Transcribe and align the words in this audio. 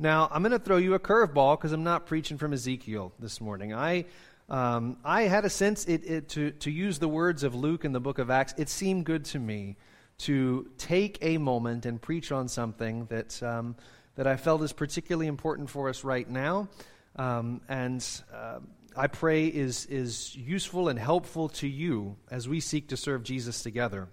Now, 0.00 0.28
I'm 0.30 0.42
going 0.42 0.52
to 0.52 0.60
throw 0.60 0.76
you 0.76 0.94
a 0.94 1.00
curveball 1.00 1.58
because 1.58 1.72
I'm 1.72 1.82
not 1.82 2.06
preaching 2.06 2.38
from 2.38 2.52
Ezekiel 2.52 3.12
this 3.18 3.40
morning. 3.40 3.74
I, 3.74 4.04
um, 4.48 4.96
I 5.04 5.22
had 5.22 5.44
a 5.44 5.50
sense, 5.50 5.86
it, 5.86 6.04
it, 6.04 6.28
to, 6.30 6.52
to 6.52 6.70
use 6.70 7.00
the 7.00 7.08
words 7.08 7.42
of 7.42 7.56
Luke 7.56 7.84
in 7.84 7.90
the 7.90 7.98
book 7.98 8.20
of 8.20 8.30
Acts, 8.30 8.54
it 8.56 8.68
seemed 8.68 9.06
good 9.06 9.24
to 9.26 9.40
me 9.40 9.76
to 10.18 10.70
take 10.78 11.18
a 11.20 11.38
moment 11.38 11.84
and 11.84 12.00
preach 12.00 12.30
on 12.30 12.46
something 12.46 13.06
that, 13.06 13.42
um, 13.42 13.74
that 14.14 14.28
I 14.28 14.36
felt 14.36 14.62
is 14.62 14.72
particularly 14.72 15.26
important 15.26 15.68
for 15.68 15.88
us 15.88 16.04
right 16.04 16.30
now. 16.30 16.68
Um, 17.16 17.60
and 17.68 18.06
uh, 18.32 18.60
I 18.96 19.08
pray 19.08 19.48
is, 19.48 19.86
is 19.86 20.36
useful 20.36 20.90
and 20.90 20.98
helpful 20.98 21.48
to 21.48 21.66
you 21.66 22.14
as 22.30 22.48
we 22.48 22.60
seek 22.60 22.90
to 22.90 22.96
serve 22.96 23.24
Jesus 23.24 23.64
together. 23.64 24.06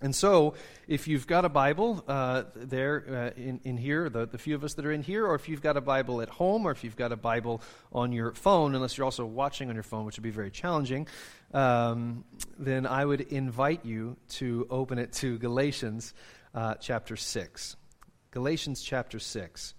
And 0.00 0.14
so, 0.14 0.54
if 0.86 1.08
you've 1.08 1.26
got 1.26 1.44
a 1.44 1.48
Bible 1.48 2.04
uh, 2.06 2.44
there 2.54 3.32
uh, 3.36 3.40
in, 3.40 3.60
in 3.64 3.76
here, 3.76 4.08
the, 4.08 4.26
the 4.26 4.38
few 4.38 4.54
of 4.54 4.62
us 4.62 4.74
that 4.74 4.86
are 4.86 4.92
in 4.92 5.02
here, 5.02 5.26
or 5.26 5.34
if 5.34 5.48
you've 5.48 5.60
got 5.60 5.76
a 5.76 5.80
Bible 5.80 6.20
at 6.20 6.28
home, 6.28 6.66
or 6.66 6.70
if 6.70 6.84
you've 6.84 6.94
got 6.94 7.10
a 7.10 7.16
Bible 7.16 7.60
on 7.92 8.12
your 8.12 8.32
phone, 8.32 8.76
unless 8.76 8.96
you're 8.96 9.04
also 9.04 9.26
watching 9.26 9.70
on 9.70 9.74
your 9.74 9.82
phone, 9.82 10.04
which 10.04 10.16
would 10.16 10.22
be 10.22 10.30
very 10.30 10.52
challenging, 10.52 11.08
um, 11.52 12.24
then 12.58 12.86
I 12.86 13.04
would 13.04 13.22
invite 13.22 13.84
you 13.84 14.16
to 14.30 14.68
open 14.70 15.00
it 15.00 15.12
to 15.14 15.36
Galatians 15.36 16.14
uh, 16.54 16.74
chapter 16.74 17.16
6. 17.16 17.76
Galatians 18.30 18.80
chapter 18.82 19.18
6. 19.18 19.74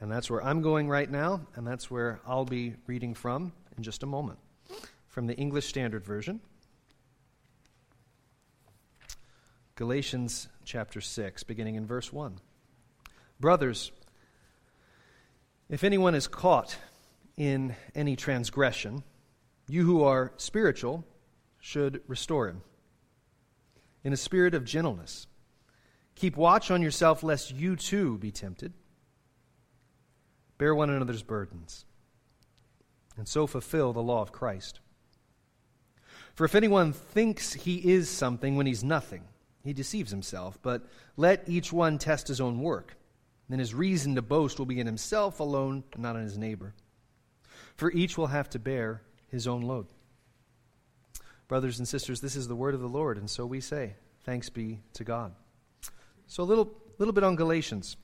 And 0.00 0.12
that's 0.12 0.30
where 0.30 0.44
I'm 0.44 0.60
going 0.60 0.88
right 0.88 1.10
now, 1.10 1.40
and 1.54 1.66
that's 1.66 1.90
where 1.90 2.20
I'll 2.26 2.44
be 2.44 2.74
reading 2.86 3.14
from 3.14 3.52
in 3.78 3.82
just 3.82 4.02
a 4.02 4.06
moment. 4.06 4.38
From 5.08 5.26
the 5.26 5.34
English 5.34 5.66
Standard 5.66 6.04
Version. 6.04 6.40
Galatians 9.78 10.48
chapter 10.64 11.00
6, 11.00 11.44
beginning 11.44 11.76
in 11.76 11.86
verse 11.86 12.12
1. 12.12 12.40
Brothers, 13.38 13.92
if 15.68 15.84
anyone 15.84 16.16
is 16.16 16.26
caught 16.26 16.76
in 17.36 17.76
any 17.94 18.16
transgression, 18.16 19.04
you 19.68 19.84
who 19.84 20.02
are 20.02 20.32
spiritual 20.36 21.04
should 21.60 22.00
restore 22.08 22.48
him 22.48 22.62
in 24.02 24.12
a 24.12 24.16
spirit 24.16 24.52
of 24.52 24.64
gentleness. 24.64 25.28
Keep 26.16 26.36
watch 26.36 26.72
on 26.72 26.82
yourself, 26.82 27.22
lest 27.22 27.54
you 27.54 27.76
too 27.76 28.18
be 28.18 28.32
tempted. 28.32 28.72
Bear 30.58 30.74
one 30.74 30.90
another's 30.90 31.22
burdens, 31.22 31.84
and 33.16 33.28
so 33.28 33.46
fulfill 33.46 33.92
the 33.92 34.02
law 34.02 34.22
of 34.22 34.32
Christ. 34.32 34.80
For 36.34 36.44
if 36.44 36.56
anyone 36.56 36.92
thinks 36.92 37.52
he 37.52 37.92
is 37.92 38.10
something 38.10 38.56
when 38.56 38.66
he's 38.66 38.82
nothing, 38.82 39.22
he 39.64 39.72
deceives 39.72 40.10
himself. 40.10 40.58
But 40.62 40.86
let 41.16 41.48
each 41.48 41.72
one 41.72 41.98
test 41.98 42.28
his 42.28 42.40
own 42.40 42.60
work. 42.60 42.96
Then 43.48 43.58
his 43.58 43.74
reason 43.74 44.14
to 44.14 44.22
boast 44.22 44.58
will 44.58 44.66
be 44.66 44.80
in 44.80 44.86
himself 44.86 45.40
alone, 45.40 45.84
not 45.96 46.16
in 46.16 46.22
his 46.22 46.36
neighbor. 46.36 46.74
For 47.76 47.90
each 47.92 48.18
will 48.18 48.26
have 48.26 48.50
to 48.50 48.58
bear 48.58 49.02
his 49.28 49.46
own 49.46 49.62
load. 49.62 49.86
Brothers 51.48 51.78
and 51.78 51.88
sisters, 51.88 52.20
this 52.20 52.36
is 52.36 52.46
the 52.46 52.56
word 52.56 52.74
of 52.74 52.80
the 52.80 52.88
Lord, 52.88 53.16
and 53.16 53.28
so 53.28 53.46
we 53.46 53.60
say, 53.60 53.94
Thanks 54.24 54.50
be 54.50 54.80
to 54.92 55.04
God. 55.04 55.32
So, 56.26 56.42
a 56.42 56.44
little, 56.44 56.70
little 56.98 57.14
bit 57.14 57.24
on 57.24 57.34
Galatians. 57.36 57.96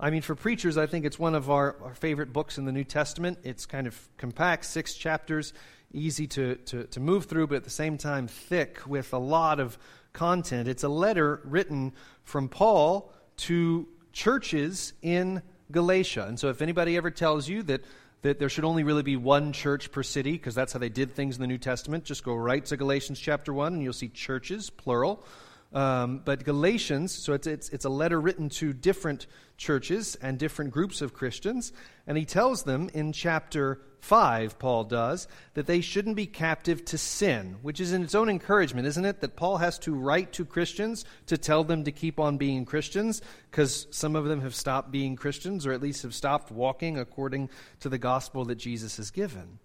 I 0.00 0.10
mean, 0.10 0.22
for 0.22 0.34
preachers, 0.34 0.76
I 0.76 0.86
think 0.86 1.04
it's 1.04 1.18
one 1.18 1.36
of 1.36 1.48
our, 1.48 1.76
our 1.82 1.94
favorite 1.94 2.32
books 2.32 2.58
in 2.58 2.64
the 2.64 2.72
New 2.72 2.82
Testament. 2.82 3.38
It's 3.44 3.64
kind 3.64 3.86
of 3.86 3.96
compact, 4.16 4.64
six 4.64 4.94
chapters, 4.94 5.52
easy 5.92 6.26
to, 6.26 6.56
to, 6.56 6.84
to 6.84 6.98
move 6.98 7.26
through, 7.26 7.46
but 7.46 7.56
at 7.56 7.64
the 7.64 7.70
same 7.70 7.96
time, 7.96 8.26
thick 8.26 8.80
with 8.86 9.12
a 9.12 9.18
lot 9.18 9.60
of 9.60 9.78
content. 10.16 10.66
It's 10.66 10.82
a 10.82 10.88
letter 10.88 11.40
written 11.44 11.92
from 12.24 12.48
Paul 12.48 13.12
to 13.38 13.86
churches 14.12 14.92
in 15.02 15.42
Galatia. 15.70 16.24
And 16.26 16.40
so 16.40 16.48
if 16.48 16.60
anybody 16.60 16.96
ever 16.96 17.10
tells 17.10 17.48
you 17.48 17.62
that 17.64 17.82
that 18.22 18.40
there 18.40 18.48
should 18.48 18.64
only 18.64 18.82
really 18.82 19.04
be 19.04 19.16
one 19.16 19.52
church 19.52 19.92
per 19.92 20.02
city 20.02 20.32
because 20.32 20.54
that's 20.54 20.72
how 20.72 20.80
they 20.80 20.88
did 20.88 21.14
things 21.14 21.36
in 21.36 21.42
the 21.42 21.46
New 21.46 21.58
Testament. 21.58 22.02
Just 22.02 22.24
go 22.24 22.34
right 22.34 22.64
to 22.66 22.76
Galatians 22.76 23.20
chapter 23.20 23.52
1 23.52 23.74
and 23.74 23.82
you'll 23.82 23.92
see 23.92 24.08
churches, 24.08 24.68
plural. 24.68 25.24
Um, 25.72 26.22
but 26.24 26.42
Galatians, 26.42 27.12
so 27.12 27.34
it's, 27.34 27.46
it's, 27.46 27.68
it's 27.68 27.84
a 27.84 27.90
letter 27.90 28.20
written 28.20 28.48
to 28.48 28.72
different 28.72 29.26
churches 29.58 30.16
and 30.16 30.38
different 30.38 30.72
groups 30.72 31.02
of 31.02 31.14
Christians. 31.14 31.72
And 32.06 32.18
he 32.18 32.24
tells 32.24 32.64
them 32.64 32.90
in 32.94 33.12
chapter 33.12 33.80
5, 34.00 34.58
Paul 34.58 34.84
does, 34.84 35.26
that 35.54 35.66
they 35.66 35.80
shouldn't 35.80 36.16
be 36.16 36.26
captive 36.26 36.84
to 36.86 36.98
sin, 36.98 37.56
which 37.62 37.80
is 37.80 37.92
in 37.92 38.02
its 38.02 38.14
own 38.14 38.28
encouragement, 38.28 38.86
isn't 38.86 39.04
it? 39.04 39.20
That 39.20 39.36
Paul 39.36 39.56
has 39.56 39.78
to 39.80 39.94
write 39.94 40.32
to 40.34 40.44
Christians 40.44 41.04
to 41.26 41.36
tell 41.36 41.64
them 41.64 41.84
to 41.84 41.92
keep 41.92 42.20
on 42.20 42.36
being 42.36 42.64
Christians, 42.64 43.22
because 43.50 43.86
some 43.90 44.14
of 44.14 44.26
them 44.26 44.42
have 44.42 44.54
stopped 44.54 44.90
being 44.90 45.16
Christians, 45.16 45.66
or 45.66 45.72
at 45.72 45.82
least 45.82 46.02
have 46.02 46.14
stopped 46.14 46.50
walking 46.50 46.98
according 46.98 47.50
to 47.80 47.88
the 47.88 47.98
gospel 47.98 48.44
that 48.44 48.56
Jesus 48.56 48.96
has 48.98 49.10
given. 49.10 49.58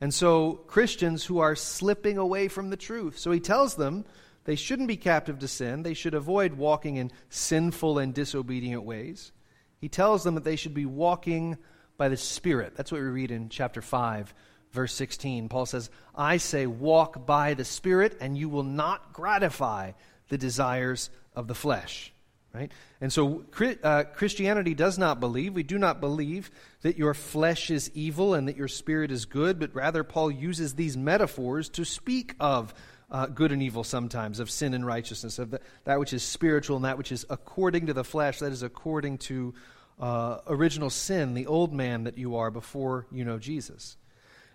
And 0.00 0.12
so, 0.12 0.54
Christians 0.66 1.24
who 1.24 1.38
are 1.38 1.56
slipping 1.56 2.18
away 2.18 2.48
from 2.48 2.70
the 2.70 2.76
truth. 2.76 3.18
So 3.18 3.30
he 3.30 3.40
tells 3.40 3.76
them 3.76 4.04
they 4.44 4.56
shouldn't 4.56 4.88
be 4.88 4.96
captive 4.96 5.38
to 5.38 5.48
sin. 5.48 5.82
They 5.82 5.94
should 5.94 6.14
avoid 6.14 6.54
walking 6.54 6.96
in 6.96 7.10
sinful 7.30 7.98
and 7.98 8.12
disobedient 8.12 8.82
ways. 8.82 9.32
He 9.80 9.88
tells 9.88 10.24
them 10.24 10.34
that 10.34 10.44
they 10.44 10.56
should 10.56 10.74
be 10.74 10.86
walking 10.86 11.56
by 11.96 12.08
the 12.08 12.16
Spirit. 12.16 12.74
That's 12.76 12.92
what 12.92 13.00
we 13.00 13.06
read 13.06 13.30
in 13.30 13.48
chapter 13.48 13.82
5, 13.82 14.34
verse 14.72 14.94
16. 14.94 15.48
Paul 15.48 15.66
says, 15.66 15.90
I 16.14 16.38
say, 16.38 16.66
walk 16.66 17.26
by 17.26 17.54
the 17.54 17.64
Spirit, 17.64 18.16
and 18.20 18.36
you 18.36 18.48
will 18.48 18.62
not 18.62 19.12
gratify 19.12 19.92
the 20.28 20.38
desires 20.38 21.10
of 21.34 21.48
the 21.48 21.54
flesh. 21.54 22.12
Right? 22.54 22.70
And 23.00 23.12
so 23.12 23.44
uh, 23.82 24.04
Christianity 24.04 24.74
does 24.74 24.96
not 24.96 25.18
believe, 25.18 25.54
we 25.54 25.64
do 25.64 25.76
not 25.76 26.00
believe 26.00 26.52
that 26.82 26.96
your 26.96 27.12
flesh 27.12 27.68
is 27.68 27.90
evil 27.94 28.34
and 28.34 28.46
that 28.46 28.56
your 28.56 28.68
spirit 28.68 29.10
is 29.10 29.24
good, 29.24 29.58
but 29.58 29.74
rather 29.74 30.04
Paul 30.04 30.30
uses 30.30 30.74
these 30.74 30.96
metaphors 30.96 31.68
to 31.70 31.84
speak 31.84 32.36
of 32.38 32.72
uh, 33.10 33.26
good 33.26 33.50
and 33.50 33.60
evil 33.60 33.82
sometimes, 33.82 34.38
of 34.38 34.50
sin 34.50 34.72
and 34.72 34.86
righteousness, 34.86 35.40
of 35.40 35.50
the, 35.50 35.60
that 35.82 35.98
which 35.98 36.12
is 36.12 36.22
spiritual 36.22 36.76
and 36.76 36.84
that 36.84 36.96
which 36.96 37.10
is 37.10 37.26
according 37.28 37.86
to 37.86 37.92
the 37.92 38.04
flesh, 38.04 38.38
that 38.38 38.52
is 38.52 38.62
according 38.62 39.18
to 39.18 39.52
uh, 39.98 40.38
original 40.46 40.90
sin, 40.90 41.34
the 41.34 41.46
old 41.46 41.72
man 41.72 42.04
that 42.04 42.18
you 42.18 42.36
are 42.36 42.50
before 42.50 43.06
you 43.12 43.24
know 43.24 43.38
Jesus. 43.38 43.96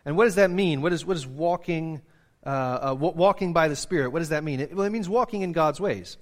And 0.06 0.18
what 0.18 0.26
does 0.26 0.36
that 0.36 0.50
mean? 0.50 0.82
What 0.82 0.94
is, 0.94 1.06
what 1.06 1.18
is 1.18 1.28
walking, 1.28 2.02
uh, 2.46 2.50
uh, 2.92 2.96
walking 2.96 3.54
by 3.54 3.68
the 3.68 3.76
Spirit? 3.76 4.12
What 4.12 4.20
does 4.20 4.30
that 4.30 4.44
mean? 4.44 4.60
It, 4.60 4.76
well, 4.76 4.86
it 4.86 4.92
means 4.92 5.10
walking 5.10 5.42
in 5.42 5.52
God's 5.52 5.80
ways, 5.80 6.18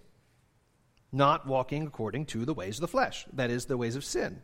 not 1.12 1.48
walking 1.48 1.88
according 1.88 2.26
to 2.28 2.46
the 2.46 2.54
ways 2.54 2.78
of 2.78 2.82
the 2.82 2.88
flesh, 2.88 3.26
that 3.34 3.50
is, 3.50 3.66
the 3.66 3.78
ways 3.78 3.96
of 3.96 4.04
sin. 4.04 4.42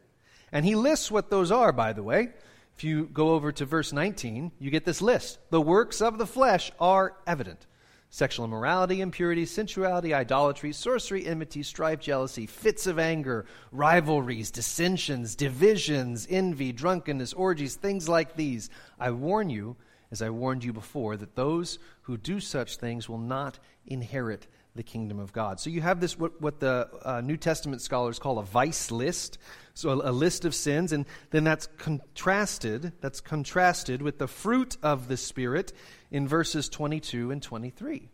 And 0.51 0.65
he 0.65 0.75
lists 0.75 1.09
what 1.09 1.29
those 1.29 1.51
are, 1.51 1.71
by 1.71 1.93
the 1.93 2.03
way. 2.03 2.29
If 2.75 2.83
you 2.83 3.05
go 3.05 3.31
over 3.31 3.51
to 3.51 3.65
verse 3.65 3.93
19, 3.93 4.51
you 4.59 4.71
get 4.71 4.85
this 4.85 5.01
list. 5.01 5.39
The 5.51 5.61
works 5.61 6.01
of 6.01 6.17
the 6.17 6.25
flesh 6.25 6.71
are 6.79 7.15
evident 7.27 7.65
sexual 8.13 8.45
immorality, 8.45 9.01
impurity, 9.01 9.43
sensuality, 9.43 10.13
idolatry, 10.13 10.71
sorcery, 10.71 11.25
enmity, 11.25 11.63
strife, 11.63 11.99
jealousy, 11.99 12.45
fits 12.45 12.85
of 12.85 12.99
anger, 12.99 13.43
rivalries, 13.71 14.51
dissensions, 14.51 15.35
divisions, 15.35 16.27
envy, 16.29 16.71
drunkenness, 16.71 17.33
orgies, 17.33 17.75
things 17.75 18.07
like 18.07 18.35
these. 18.35 18.69
I 18.99 19.09
warn 19.09 19.49
you, 19.49 19.77
as 20.11 20.21
I 20.21 20.29
warned 20.29 20.63
you 20.63 20.73
before, 20.73 21.17
that 21.17 21.35
those 21.35 21.79
who 22.03 22.17
do 22.17 22.39
such 22.39 22.77
things 22.77 23.09
will 23.09 23.17
not 23.17 23.57
inherit 23.87 24.45
the 24.75 24.83
kingdom 24.83 25.17
of 25.17 25.33
God. 25.33 25.59
So 25.59 25.71
you 25.71 25.81
have 25.81 25.99
this, 25.99 26.15
what, 26.15 26.39
what 26.39 26.59
the 26.59 26.89
uh, 27.03 27.21
New 27.21 27.37
Testament 27.37 27.81
scholars 27.81 28.19
call 28.19 28.37
a 28.37 28.43
vice 28.43 28.91
list. 28.91 29.39
So 29.73 29.89
a, 29.89 30.11
a 30.11 30.11
list 30.11 30.45
of 30.45 30.53
sins, 30.53 30.91
and 30.91 31.05
then 31.31 31.43
that's 31.43 31.67
contrasted, 31.77 32.93
that's 33.01 33.21
contrasted 33.21 34.01
with 34.01 34.19
the 34.19 34.27
fruit 34.27 34.77
of 34.83 35.07
the 35.07 35.17
Spirit 35.17 35.73
in 36.11 36.27
verses 36.27 36.69
22 36.69 37.31
and 37.31 37.41
23. 37.41 38.09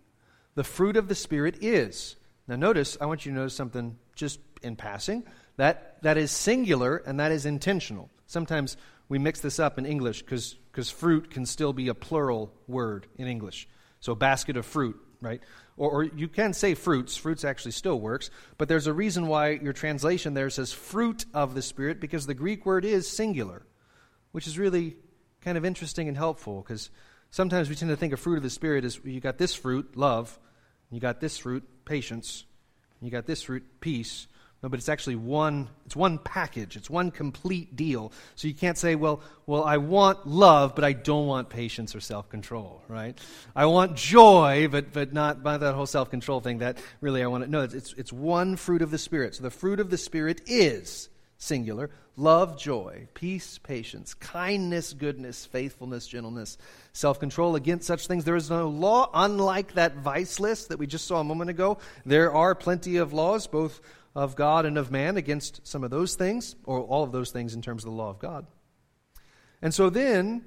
The 0.55 0.63
fruit 0.63 0.97
of 0.97 1.07
the 1.07 1.15
Spirit 1.15 1.57
is. 1.61 2.15
Now 2.47 2.55
notice, 2.55 2.97
I 2.99 3.05
want 3.05 3.25
you 3.25 3.31
to 3.31 3.37
notice 3.37 3.55
something 3.55 3.97
just 4.15 4.39
in 4.61 4.75
passing. 4.75 5.23
That, 5.57 6.01
that 6.03 6.17
is 6.17 6.31
singular 6.31 6.97
and 6.97 7.19
that 7.19 7.31
is 7.31 7.45
intentional. 7.45 8.09
Sometimes 8.25 8.77
we 9.09 9.19
mix 9.19 9.41
this 9.41 9.59
up 9.59 9.77
in 9.77 9.85
English 9.85 10.21
because 10.21 10.89
fruit 10.89 11.29
can 11.31 11.45
still 11.45 11.73
be 11.73 11.89
a 11.89 11.93
plural 11.93 12.53
word 12.67 13.07
in 13.17 13.27
English. 13.27 13.67
So 13.99 14.13
a 14.13 14.15
basket 14.15 14.55
of 14.55 14.65
fruit, 14.65 14.97
right? 15.21 15.41
Or, 15.77 15.91
or, 15.91 16.03
you 16.03 16.27
can 16.27 16.53
say 16.53 16.73
fruits. 16.73 17.17
Fruits 17.17 17.43
actually 17.43 17.71
still 17.71 17.99
works. 17.99 18.29
But 18.57 18.67
there's 18.67 18.87
a 18.87 18.93
reason 18.93 19.27
why 19.27 19.51
your 19.51 19.73
translation 19.73 20.33
there 20.33 20.49
says 20.49 20.71
fruit 20.71 21.25
of 21.33 21.55
the 21.55 21.61
Spirit 21.61 21.99
because 21.99 22.25
the 22.25 22.33
Greek 22.33 22.65
word 22.65 22.85
is 22.85 23.09
singular, 23.09 23.65
which 24.31 24.47
is 24.47 24.57
really 24.57 24.95
kind 25.41 25.57
of 25.57 25.65
interesting 25.65 26.07
and 26.07 26.17
helpful 26.17 26.61
because 26.61 26.89
sometimes 27.31 27.69
we 27.69 27.75
tend 27.75 27.89
to 27.89 27.97
think 27.97 28.13
of 28.13 28.19
fruit 28.19 28.37
of 28.37 28.43
the 28.43 28.49
Spirit 28.49 28.83
as 28.83 28.99
you 29.03 29.19
got 29.19 29.37
this 29.37 29.53
fruit, 29.53 29.95
love, 29.95 30.39
you 30.91 30.99
got 30.99 31.19
this 31.19 31.37
fruit, 31.37 31.63
patience, 31.85 32.45
you 33.01 33.09
got 33.09 33.25
this 33.25 33.43
fruit, 33.43 33.63
peace. 33.79 34.27
No, 34.61 34.67
but 34.67 34.77
it's 34.77 34.89
actually 34.89 35.15
one, 35.15 35.69
it's 35.85 35.95
one 35.95 36.17
package. 36.17 36.75
It's 36.75 36.89
one 36.89 37.11
complete 37.11 37.77
deal. 37.77 38.11
So 38.35 38.49
you 38.49 38.53
can't 38.53 38.77
say, 38.77 38.95
well, 38.95 39.21
well, 39.45 39.63
I 39.63 39.77
want 39.77 40.27
love, 40.27 40.75
but 40.75 40.83
I 40.83 40.91
don't 40.91 41.27
want 41.27 41.49
patience 41.49 41.95
or 41.95 42.01
self-control, 42.01 42.83
right? 42.89 43.17
I 43.55 43.67
want 43.67 43.95
joy, 43.95 44.67
but, 44.69 44.91
but 44.91 45.13
not 45.13 45.43
by 45.43 45.57
that 45.57 45.75
whole 45.75 45.85
self-control 45.85 46.41
thing 46.41 46.57
that 46.57 46.77
really 46.99 47.23
I 47.23 47.27
want 47.27 47.45
to, 47.45 47.49
no, 47.49 47.61
it's, 47.61 47.93
it's 47.93 48.11
one 48.11 48.57
fruit 48.57 48.81
of 48.81 48.91
the 48.91 48.97
Spirit. 48.97 49.35
So 49.35 49.43
the 49.43 49.49
fruit 49.49 49.79
of 49.79 49.89
the 49.89 49.97
Spirit 49.97 50.41
is, 50.45 51.07
singular, 51.37 51.89
love, 52.17 52.57
joy, 52.57 53.07
peace, 53.13 53.57
patience, 53.59 54.13
kindness, 54.13 54.93
goodness, 54.93 55.45
faithfulness, 55.45 56.05
gentleness, 56.05 56.57
self 56.91 57.19
control. 57.19 57.55
Against 57.55 57.87
such 57.87 58.07
things 58.07 58.25
there 58.25 58.35
is 58.35 58.49
no 58.49 58.67
law. 58.67 59.09
Unlike 59.13 59.75
that 59.75 59.95
vice 59.95 60.39
list 60.39 60.67
that 60.69 60.77
we 60.77 60.85
just 60.85 61.07
saw 61.07 61.21
a 61.21 61.23
moment 61.23 61.49
ago, 61.49 61.77
there 62.05 62.33
are 62.33 62.53
plenty 62.53 62.97
of 62.97 63.13
laws, 63.13 63.47
both 63.47 63.79
of 64.15 64.35
God 64.35 64.65
and 64.65 64.77
of 64.77 64.91
man, 64.91 65.17
against 65.17 65.65
some 65.67 65.83
of 65.83 65.91
those 65.91 66.15
things, 66.15 66.55
or 66.65 66.81
all 66.81 67.03
of 67.03 67.11
those 67.11 67.31
things 67.31 67.53
in 67.53 67.61
terms 67.61 67.83
of 67.83 67.91
the 67.91 67.95
law 67.95 68.09
of 68.09 68.19
God. 68.19 68.45
And 69.61 69.73
so 69.73 69.89
then, 69.89 70.45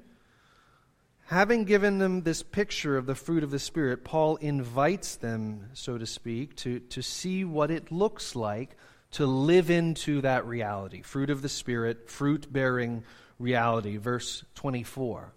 having 1.26 1.64
given 1.64 1.98
them 1.98 2.22
this 2.22 2.42
picture 2.42 2.96
of 2.96 3.06
the 3.06 3.14
fruit 3.14 3.44
of 3.44 3.50
the 3.50 3.58
Spirit, 3.58 4.04
Paul 4.04 4.36
invites 4.36 5.16
them, 5.16 5.70
so 5.74 5.98
to 5.98 6.06
speak, 6.06 6.56
to, 6.56 6.80
to 6.80 7.02
see 7.02 7.44
what 7.44 7.70
it 7.70 7.92
looks 7.92 8.34
like 8.34 8.76
to 9.12 9.26
live 9.26 9.70
into 9.70 10.22
that 10.22 10.46
reality 10.46 11.02
fruit 11.02 11.30
of 11.30 11.42
the 11.42 11.48
Spirit, 11.48 12.08
fruit 12.08 12.52
bearing 12.52 13.04
reality. 13.38 13.96
Verse 13.96 14.44
24. 14.54 15.32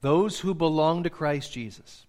Those 0.00 0.40
who 0.40 0.52
belong 0.52 1.04
to 1.04 1.10
Christ 1.10 1.52
Jesus, 1.52 2.06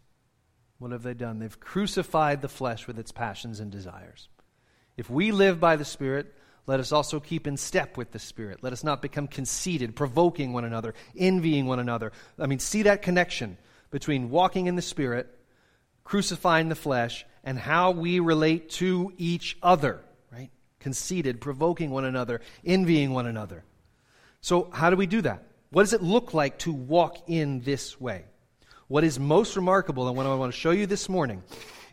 what 0.83 0.91
have 0.91 1.03
they 1.03 1.13
done? 1.13 1.39
They've 1.39 1.59
crucified 1.61 2.41
the 2.41 2.49
flesh 2.49 2.87
with 2.87 2.99
its 2.99 3.13
passions 3.13 3.61
and 3.61 3.71
desires. 3.71 4.27
If 4.97 5.09
we 5.09 5.31
live 5.31 5.57
by 5.57 5.77
the 5.77 5.85
Spirit, 5.85 6.35
let 6.67 6.81
us 6.81 6.91
also 6.91 7.21
keep 7.21 7.47
in 7.47 7.55
step 7.55 7.95
with 7.95 8.11
the 8.11 8.19
Spirit. 8.19 8.59
Let 8.61 8.73
us 8.73 8.83
not 8.83 9.01
become 9.01 9.27
conceited, 9.27 9.95
provoking 9.95 10.51
one 10.51 10.65
another, 10.65 10.93
envying 11.17 11.67
one 11.67 11.79
another. 11.79 12.11
I 12.37 12.47
mean, 12.47 12.59
see 12.59 12.83
that 12.83 13.01
connection 13.01 13.57
between 13.91 14.29
walking 14.29 14.67
in 14.67 14.75
the 14.75 14.81
Spirit, 14.81 15.33
crucifying 16.03 16.67
the 16.67 16.75
flesh, 16.75 17.25
and 17.45 17.57
how 17.57 17.91
we 17.91 18.19
relate 18.19 18.69
to 18.71 19.13
each 19.17 19.57
other, 19.63 20.01
right? 20.33 20.51
Conceited, 20.79 21.39
provoking 21.39 21.91
one 21.91 22.03
another, 22.03 22.41
envying 22.65 23.13
one 23.13 23.25
another. 23.25 23.63
So, 24.41 24.69
how 24.73 24.89
do 24.89 24.97
we 24.97 25.07
do 25.07 25.21
that? 25.21 25.43
What 25.69 25.83
does 25.83 25.93
it 25.93 26.03
look 26.03 26.33
like 26.33 26.59
to 26.59 26.73
walk 26.73 27.29
in 27.29 27.61
this 27.61 28.01
way? 28.01 28.25
What 28.87 29.03
is 29.03 29.19
most 29.19 29.55
remarkable, 29.55 30.07
and 30.07 30.17
what 30.17 30.25
I 30.25 30.35
want 30.35 30.53
to 30.53 30.59
show 30.59 30.71
you 30.71 30.85
this 30.85 31.07
morning, 31.07 31.43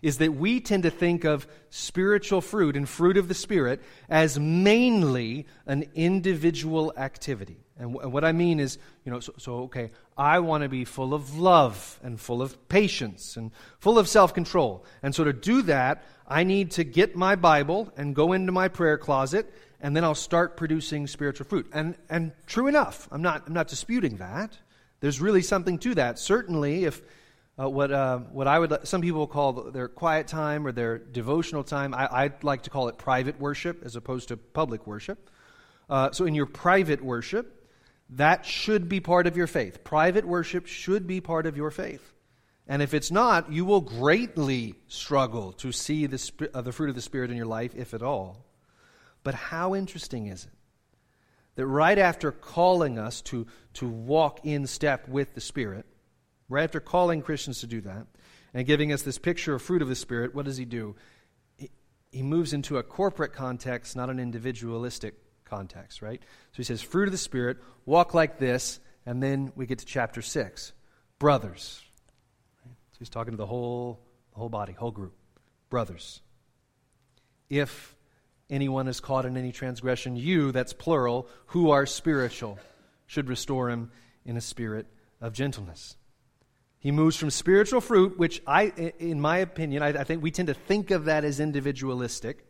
is 0.02 0.18
that 0.18 0.34
we 0.34 0.60
tend 0.60 0.84
to 0.84 0.90
think 0.90 1.24
of 1.24 1.46
spiritual 1.68 2.40
fruit 2.40 2.76
and 2.76 2.88
fruit 2.88 3.16
of 3.16 3.28
the 3.28 3.34
Spirit 3.34 3.80
as 4.08 4.38
mainly 4.38 5.46
an 5.66 5.84
individual 5.94 6.92
activity. 6.96 7.58
And, 7.76 7.90
w- 7.92 8.00
and 8.00 8.12
what 8.12 8.24
I 8.24 8.32
mean 8.32 8.60
is, 8.60 8.78
you 9.04 9.12
know, 9.12 9.20
so, 9.20 9.34
so 9.38 9.54
okay, 9.64 9.90
I 10.16 10.40
want 10.40 10.62
to 10.62 10.68
be 10.68 10.84
full 10.84 11.14
of 11.14 11.38
love 11.38 11.98
and 12.02 12.20
full 12.20 12.42
of 12.42 12.68
patience 12.68 13.36
and 13.36 13.52
full 13.78 13.98
of 13.98 14.08
self 14.08 14.34
control. 14.34 14.84
And 15.02 15.14
so 15.14 15.24
to 15.24 15.32
do 15.32 15.62
that, 15.62 16.02
I 16.26 16.44
need 16.44 16.72
to 16.72 16.84
get 16.84 17.16
my 17.16 17.36
Bible 17.36 17.92
and 17.96 18.14
go 18.14 18.32
into 18.32 18.52
my 18.52 18.68
prayer 18.68 18.98
closet, 18.98 19.52
and 19.80 19.96
then 19.96 20.04
I'll 20.04 20.14
start 20.14 20.56
producing 20.56 21.06
spiritual 21.06 21.46
fruit. 21.46 21.68
And, 21.72 21.96
and 22.08 22.32
true 22.46 22.66
enough, 22.66 23.08
I'm 23.10 23.22
not, 23.22 23.44
I'm 23.46 23.54
not 23.54 23.68
disputing 23.68 24.16
that. 24.18 24.56
There's 25.00 25.20
really 25.20 25.42
something 25.42 25.78
to 25.78 25.94
that. 25.96 26.18
Certainly, 26.18 26.84
if 26.84 27.02
uh, 27.60 27.68
what, 27.68 27.92
uh, 27.92 28.18
what 28.18 28.46
I 28.46 28.58
would, 28.58 28.86
some 28.86 29.02
people 29.02 29.26
call 29.26 29.52
their 29.52 29.88
quiet 29.88 30.26
time 30.26 30.66
or 30.66 30.72
their 30.72 30.98
devotional 30.98 31.62
time. 31.62 31.94
I, 31.94 32.24
would 32.24 32.44
like 32.44 32.62
to 32.62 32.70
call 32.70 32.88
it 32.88 32.96
private 32.96 33.38
worship 33.38 33.82
as 33.84 33.96
opposed 33.96 34.28
to 34.28 34.36
public 34.36 34.86
worship. 34.86 35.28
Uh, 35.88 36.10
so, 36.12 36.24
in 36.24 36.34
your 36.34 36.46
private 36.46 37.02
worship, 37.02 37.68
that 38.10 38.46
should 38.46 38.88
be 38.88 39.00
part 39.00 39.26
of 39.26 39.36
your 39.36 39.46
faith. 39.46 39.84
Private 39.84 40.24
worship 40.24 40.66
should 40.66 41.06
be 41.06 41.20
part 41.20 41.46
of 41.46 41.56
your 41.56 41.70
faith. 41.70 42.12
And 42.66 42.82
if 42.82 42.94
it's 42.94 43.10
not, 43.10 43.52
you 43.52 43.64
will 43.64 43.80
greatly 43.80 44.76
struggle 44.86 45.52
to 45.54 45.72
see 45.72 46.06
the, 46.06 46.50
uh, 46.54 46.60
the 46.62 46.72
fruit 46.72 46.88
of 46.88 46.94
the 46.94 47.02
Spirit 47.02 47.30
in 47.30 47.36
your 47.36 47.46
life, 47.46 47.74
if 47.74 47.92
at 47.92 48.02
all. 48.02 48.46
But 49.22 49.34
how 49.34 49.74
interesting 49.74 50.28
is 50.28 50.44
it 50.44 50.52
that 51.60 51.66
right 51.66 51.98
after 51.98 52.32
calling 52.32 52.98
us 52.98 53.20
to, 53.20 53.46
to 53.74 53.86
walk 53.86 54.40
in 54.44 54.66
step 54.66 55.06
with 55.06 55.34
the 55.34 55.42
Spirit, 55.42 55.84
Right 56.50 56.64
after 56.64 56.80
calling 56.80 57.22
Christians 57.22 57.60
to 57.60 57.68
do 57.68 57.80
that 57.82 58.06
and 58.52 58.66
giving 58.66 58.92
us 58.92 59.02
this 59.02 59.18
picture 59.18 59.54
of 59.54 59.62
fruit 59.62 59.82
of 59.82 59.88
the 59.88 59.94
Spirit, 59.94 60.34
what 60.34 60.44
does 60.44 60.56
he 60.56 60.64
do? 60.64 60.96
He, 61.56 61.70
he 62.10 62.22
moves 62.22 62.52
into 62.52 62.76
a 62.76 62.82
corporate 62.82 63.32
context, 63.32 63.94
not 63.94 64.10
an 64.10 64.18
individualistic 64.18 65.14
context, 65.44 66.02
right? 66.02 66.20
So 66.20 66.56
he 66.56 66.64
says, 66.64 66.82
fruit 66.82 67.06
of 67.06 67.12
the 67.12 67.18
Spirit, 67.18 67.58
walk 67.86 68.14
like 68.14 68.38
this, 68.38 68.80
and 69.06 69.22
then 69.22 69.52
we 69.54 69.64
get 69.64 69.78
to 69.78 69.86
chapter 69.86 70.22
6. 70.22 70.72
Brothers. 71.20 71.82
Right? 72.66 72.74
So 72.92 72.98
he's 72.98 73.08
talking 73.08 73.32
to 73.32 73.36
the 73.36 73.46
whole, 73.46 74.00
whole 74.32 74.48
body, 74.48 74.72
whole 74.72 74.90
group. 74.90 75.14
Brothers. 75.68 76.20
If 77.48 77.94
anyone 78.50 78.88
is 78.88 79.00
caught 79.00 79.24
in 79.24 79.36
any 79.36 79.52
transgression, 79.52 80.16
you, 80.16 80.52
that's 80.52 80.72
plural, 80.72 81.28
who 81.46 81.70
are 81.70 81.86
spiritual, 81.86 82.58
should 83.06 83.28
restore 83.28 83.70
him 83.70 83.90
in 84.24 84.36
a 84.36 84.40
spirit 84.40 84.86
of 85.20 85.32
gentleness. 85.32 85.96
He 86.78 86.90
moves 86.90 87.16
from 87.16 87.30
spiritual 87.30 87.80
fruit, 87.80 88.18
which 88.18 88.42
I, 88.46 88.64
in 88.98 89.20
my 89.20 89.38
opinion, 89.38 89.82
I, 89.82 89.88
I 89.88 90.04
think 90.04 90.22
we 90.22 90.30
tend 90.30 90.48
to 90.48 90.54
think 90.54 90.90
of 90.90 91.04
that 91.04 91.24
as 91.24 91.38
individualistic. 91.38 92.46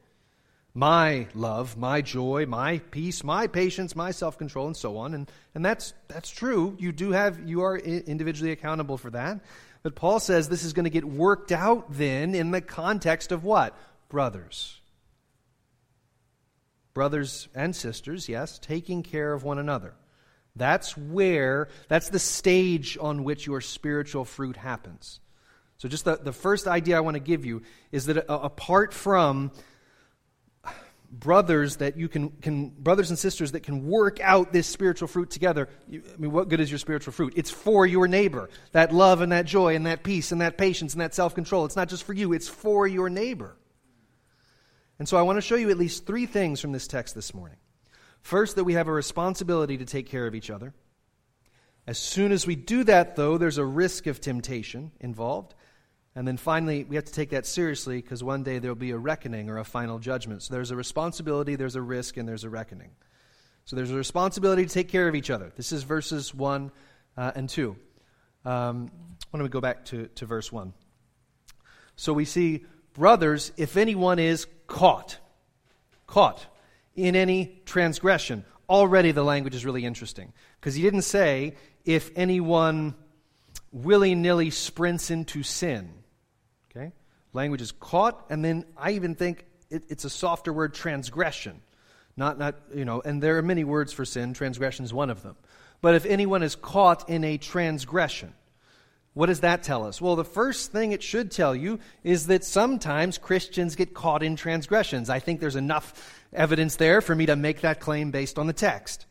My 0.72 1.26
love, 1.34 1.76
my 1.76 2.00
joy, 2.00 2.46
my 2.46 2.78
peace, 2.78 3.24
my 3.24 3.48
patience, 3.48 3.96
my 3.96 4.12
self 4.12 4.38
control, 4.38 4.68
and 4.68 4.76
so 4.76 4.98
on. 4.98 5.14
And, 5.14 5.30
and 5.54 5.64
that's, 5.64 5.94
that's 6.06 6.30
true. 6.30 6.76
You 6.78 6.92
do 6.92 7.10
have, 7.10 7.48
you 7.48 7.62
are 7.62 7.76
individually 7.76 8.52
accountable 8.52 8.96
for 8.96 9.10
that. 9.10 9.40
But 9.82 9.96
Paul 9.96 10.20
says 10.20 10.48
this 10.48 10.62
is 10.62 10.74
going 10.74 10.84
to 10.84 10.90
get 10.90 11.04
worked 11.04 11.50
out 11.50 11.92
then 11.92 12.36
in 12.36 12.52
the 12.52 12.60
context 12.60 13.32
of 13.32 13.42
what? 13.42 13.76
Brothers. 14.08 14.79
Brothers 16.92 17.48
and 17.54 17.74
sisters, 17.74 18.28
yes, 18.28 18.58
taking 18.58 19.02
care 19.02 19.32
of 19.32 19.44
one 19.44 19.58
another. 19.58 19.94
That's 20.56 20.96
where, 20.96 21.68
that's 21.88 22.08
the 22.08 22.18
stage 22.18 22.98
on 23.00 23.24
which 23.24 23.46
your 23.46 23.60
spiritual 23.60 24.24
fruit 24.24 24.56
happens. 24.56 25.20
So, 25.78 25.88
just 25.88 26.04
the, 26.04 26.16
the 26.16 26.32
first 26.32 26.66
idea 26.66 26.96
I 26.96 27.00
want 27.00 27.14
to 27.14 27.20
give 27.20 27.46
you 27.46 27.62
is 27.92 28.06
that 28.06 28.30
uh, 28.30 28.40
apart 28.42 28.92
from 28.92 29.52
brothers 31.10 31.76
that 31.76 31.96
you 31.96 32.08
can, 32.08 32.30
can 32.30 32.68
brothers 32.68 33.10
and 33.10 33.18
sisters 33.18 33.52
that 33.52 33.62
can 33.62 33.88
work 33.88 34.20
out 34.20 34.52
this 34.52 34.66
spiritual 34.66 35.08
fruit 35.08 35.28
together 35.28 35.68
you, 35.88 36.02
i 36.14 36.16
mean 36.20 36.30
what 36.30 36.48
good 36.48 36.60
is 36.60 36.70
your 36.70 36.78
spiritual 36.78 37.12
fruit 37.12 37.32
it's 37.34 37.50
for 37.50 37.84
your 37.84 38.06
neighbor 38.06 38.48
that 38.70 38.94
love 38.94 39.20
and 39.20 39.32
that 39.32 39.44
joy 39.44 39.74
and 39.74 39.86
that 39.86 40.04
peace 40.04 40.30
and 40.30 40.40
that 40.40 40.56
patience 40.56 40.92
and 40.92 41.00
that 41.00 41.12
self-control 41.12 41.64
it's 41.64 41.74
not 41.74 41.88
just 41.88 42.04
for 42.04 42.12
you 42.12 42.32
it's 42.32 42.48
for 42.48 42.86
your 42.86 43.10
neighbor 43.10 43.56
and 45.00 45.08
so 45.08 45.16
i 45.16 45.22
want 45.22 45.36
to 45.36 45.42
show 45.42 45.56
you 45.56 45.70
at 45.70 45.78
least 45.78 46.06
three 46.06 46.26
things 46.26 46.60
from 46.60 46.70
this 46.70 46.86
text 46.86 47.16
this 47.16 47.34
morning 47.34 47.56
First, 48.22 48.56
that 48.56 48.64
we 48.64 48.74
have 48.74 48.88
a 48.88 48.92
responsibility 48.92 49.78
to 49.78 49.84
take 49.84 50.08
care 50.08 50.26
of 50.26 50.34
each 50.34 50.50
other. 50.50 50.74
As 51.86 51.98
soon 51.98 52.32
as 52.32 52.46
we 52.46 52.54
do 52.54 52.84
that, 52.84 53.16
though, 53.16 53.38
there's 53.38 53.58
a 53.58 53.64
risk 53.64 54.06
of 54.06 54.20
temptation 54.20 54.92
involved. 55.00 55.54
And 56.14 56.26
then 56.26 56.36
finally, 56.36 56.84
we 56.84 56.96
have 56.96 57.06
to 57.06 57.12
take 57.12 57.30
that 57.30 57.46
seriously 57.46 58.00
because 58.00 58.22
one 58.22 58.42
day 58.42 58.58
there'll 58.58 58.74
be 58.74 58.90
a 58.90 58.98
reckoning 58.98 59.48
or 59.48 59.58
a 59.58 59.64
final 59.64 59.98
judgment. 59.98 60.42
So 60.42 60.54
there's 60.54 60.70
a 60.70 60.76
responsibility, 60.76 61.56
there's 61.56 61.76
a 61.76 61.82
risk, 61.82 62.16
and 62.16 62.28
there's 62.28 62.44
a 62.44 62.50
reckoning. 62.50 62.90
So 63.64 63.76
there's 63.76 63.90
a 63.90 63.96
responsibility 63.96 64.66
to 64.66 64.72
take 64.72 64.88
care 64.88 65.08
of 65.08 65.14
each 65.14 65.30
other. 65.30 65.52
This 65.56 65.72
is 65.72 65.82
verses 65.82 66.34
1 66.34 66.70
uh, 67.16 67.32
and 67.34 67.48
2. 67.48 67.76
Um, 68.44 68.90
why 69.30 69.38
don't 69.38 69.42
we 69.42 69.48
go 69.48 69.60
back 69.60 69.84
to, 69.86 70.08
to 70.16 70.26
verse 70.26 70.50
1? 70.50 70.72
So 71.96 72.12
we 72.12 72.24
see, 72.24 72.64
brothers, 72.94 73.52
if 73.56 73.76
anyone 73.76 74.18
is 74.18 74.46
caught, 74.70 75.18
caught 76.06 76.46
in 76.94 77.14
any 77.14 77.60
transgression. 77.66 78.44
Already 78.68 79.12
the 79.12 79.24
language 79.24 79.54
is 79.54 79.66
really 79.66 79.84
interesting 79.84 80.32
because 80.58 80.74
he 80.74 80.82
didn't 80.82 81.02
say 81.02 81.56
if 81.84 82.10
anyone 82.16 82.94
willy 83.72 84.14
nilly 84.14 84.50
sprints 84.50 85.10
into 85.10 85.42
sin. 85.42 85.92
Okay? 86.70 86.92
Language 87.32 87.60
is 87.60 87.72
caught, 87.72 88.24
and 88.30 88.44
then 88.44 88.64
I 88.76 88.92
even 88.92 89.14
think 89.14 89.44
it, 89.70 89.84
it's 89.88 90.04
a 90.04 90.10
softer 90.10 90.52
word, 90.52 90.72
transgression. 90.72 91.60
Not, 92.16 92.38
not, 92.38 92.54
you 92.74 92.84
know, 92.84 93.02
and 93.04 93.22
there 93.22 93.38
are 93.38 93.42
many 93.42 93.64
words 93.64 93.92
for 93.92 94.04
sin, 94.04 94.34
transgression 94.34 94.84
is 94.84 94.94
one 94.94 95.10
of 95.10 95.22
them. 95.22 95.36
But 95.80 95.94
if 95.94 96.06
anyone 96.06 96.42
is 96.42 96.54
caught 96.54 97.08
in 97.08 97.24
a 97.24 97.38
transgression, 97.38 98.34
what 99.14 99.26
does 99.26 99.40
that 99.40 99.62
tell 99.62 99.84
us? 99.84 100.00
Well, 100.00 100.14
the 100.14 100.24
first 100.24 100.70
thing 100.70 100.92
it 100.92 101.02
should 101.02 101.30
tell 101.30 101.54
you 101.54 101.80
is 102.04 102.28
that 102.28 102.44
sometimes 102.44 103.18
Christians 103.18 103.74
get 103.74 103.92
caught 103.92 104.22
in 104.22 104.36
transgressions. 104.36 105.10
I 105.10 105.18
think 105.18 105.40
there's 105.40 105.56
enough 105.56 106.16
evidence 106.32 106.76
there 106.76 107.00
for 107.00 107.14
me 107.14 107.26
to 107.26 107.34
make 107.34 107.62
that 107.62 107.80
claim 107.80 108.12
based 108.12 108.38
on 108.38 108.46
the 108.46 108.52
text. 108.52 109.06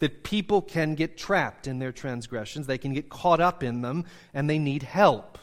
That 0.00 0.22
people 0.22 0.60
can 0.60 0.94
get 0.94 1.16
trapped 1.16 1.66
in 1.66 1.78
their 1.78 1.92
transgressions, 1.92 2.66
they 2.66 2.76
can 2.76 2.92
get 2.92 3.08
caught 3.08 3.40
up 3.40 3.62
in 3.62 3.80
them, 3.80 4.04
and 4.34 4.50
they 4.50 4.58
need 4.58 4.82
help. 4.82 5.38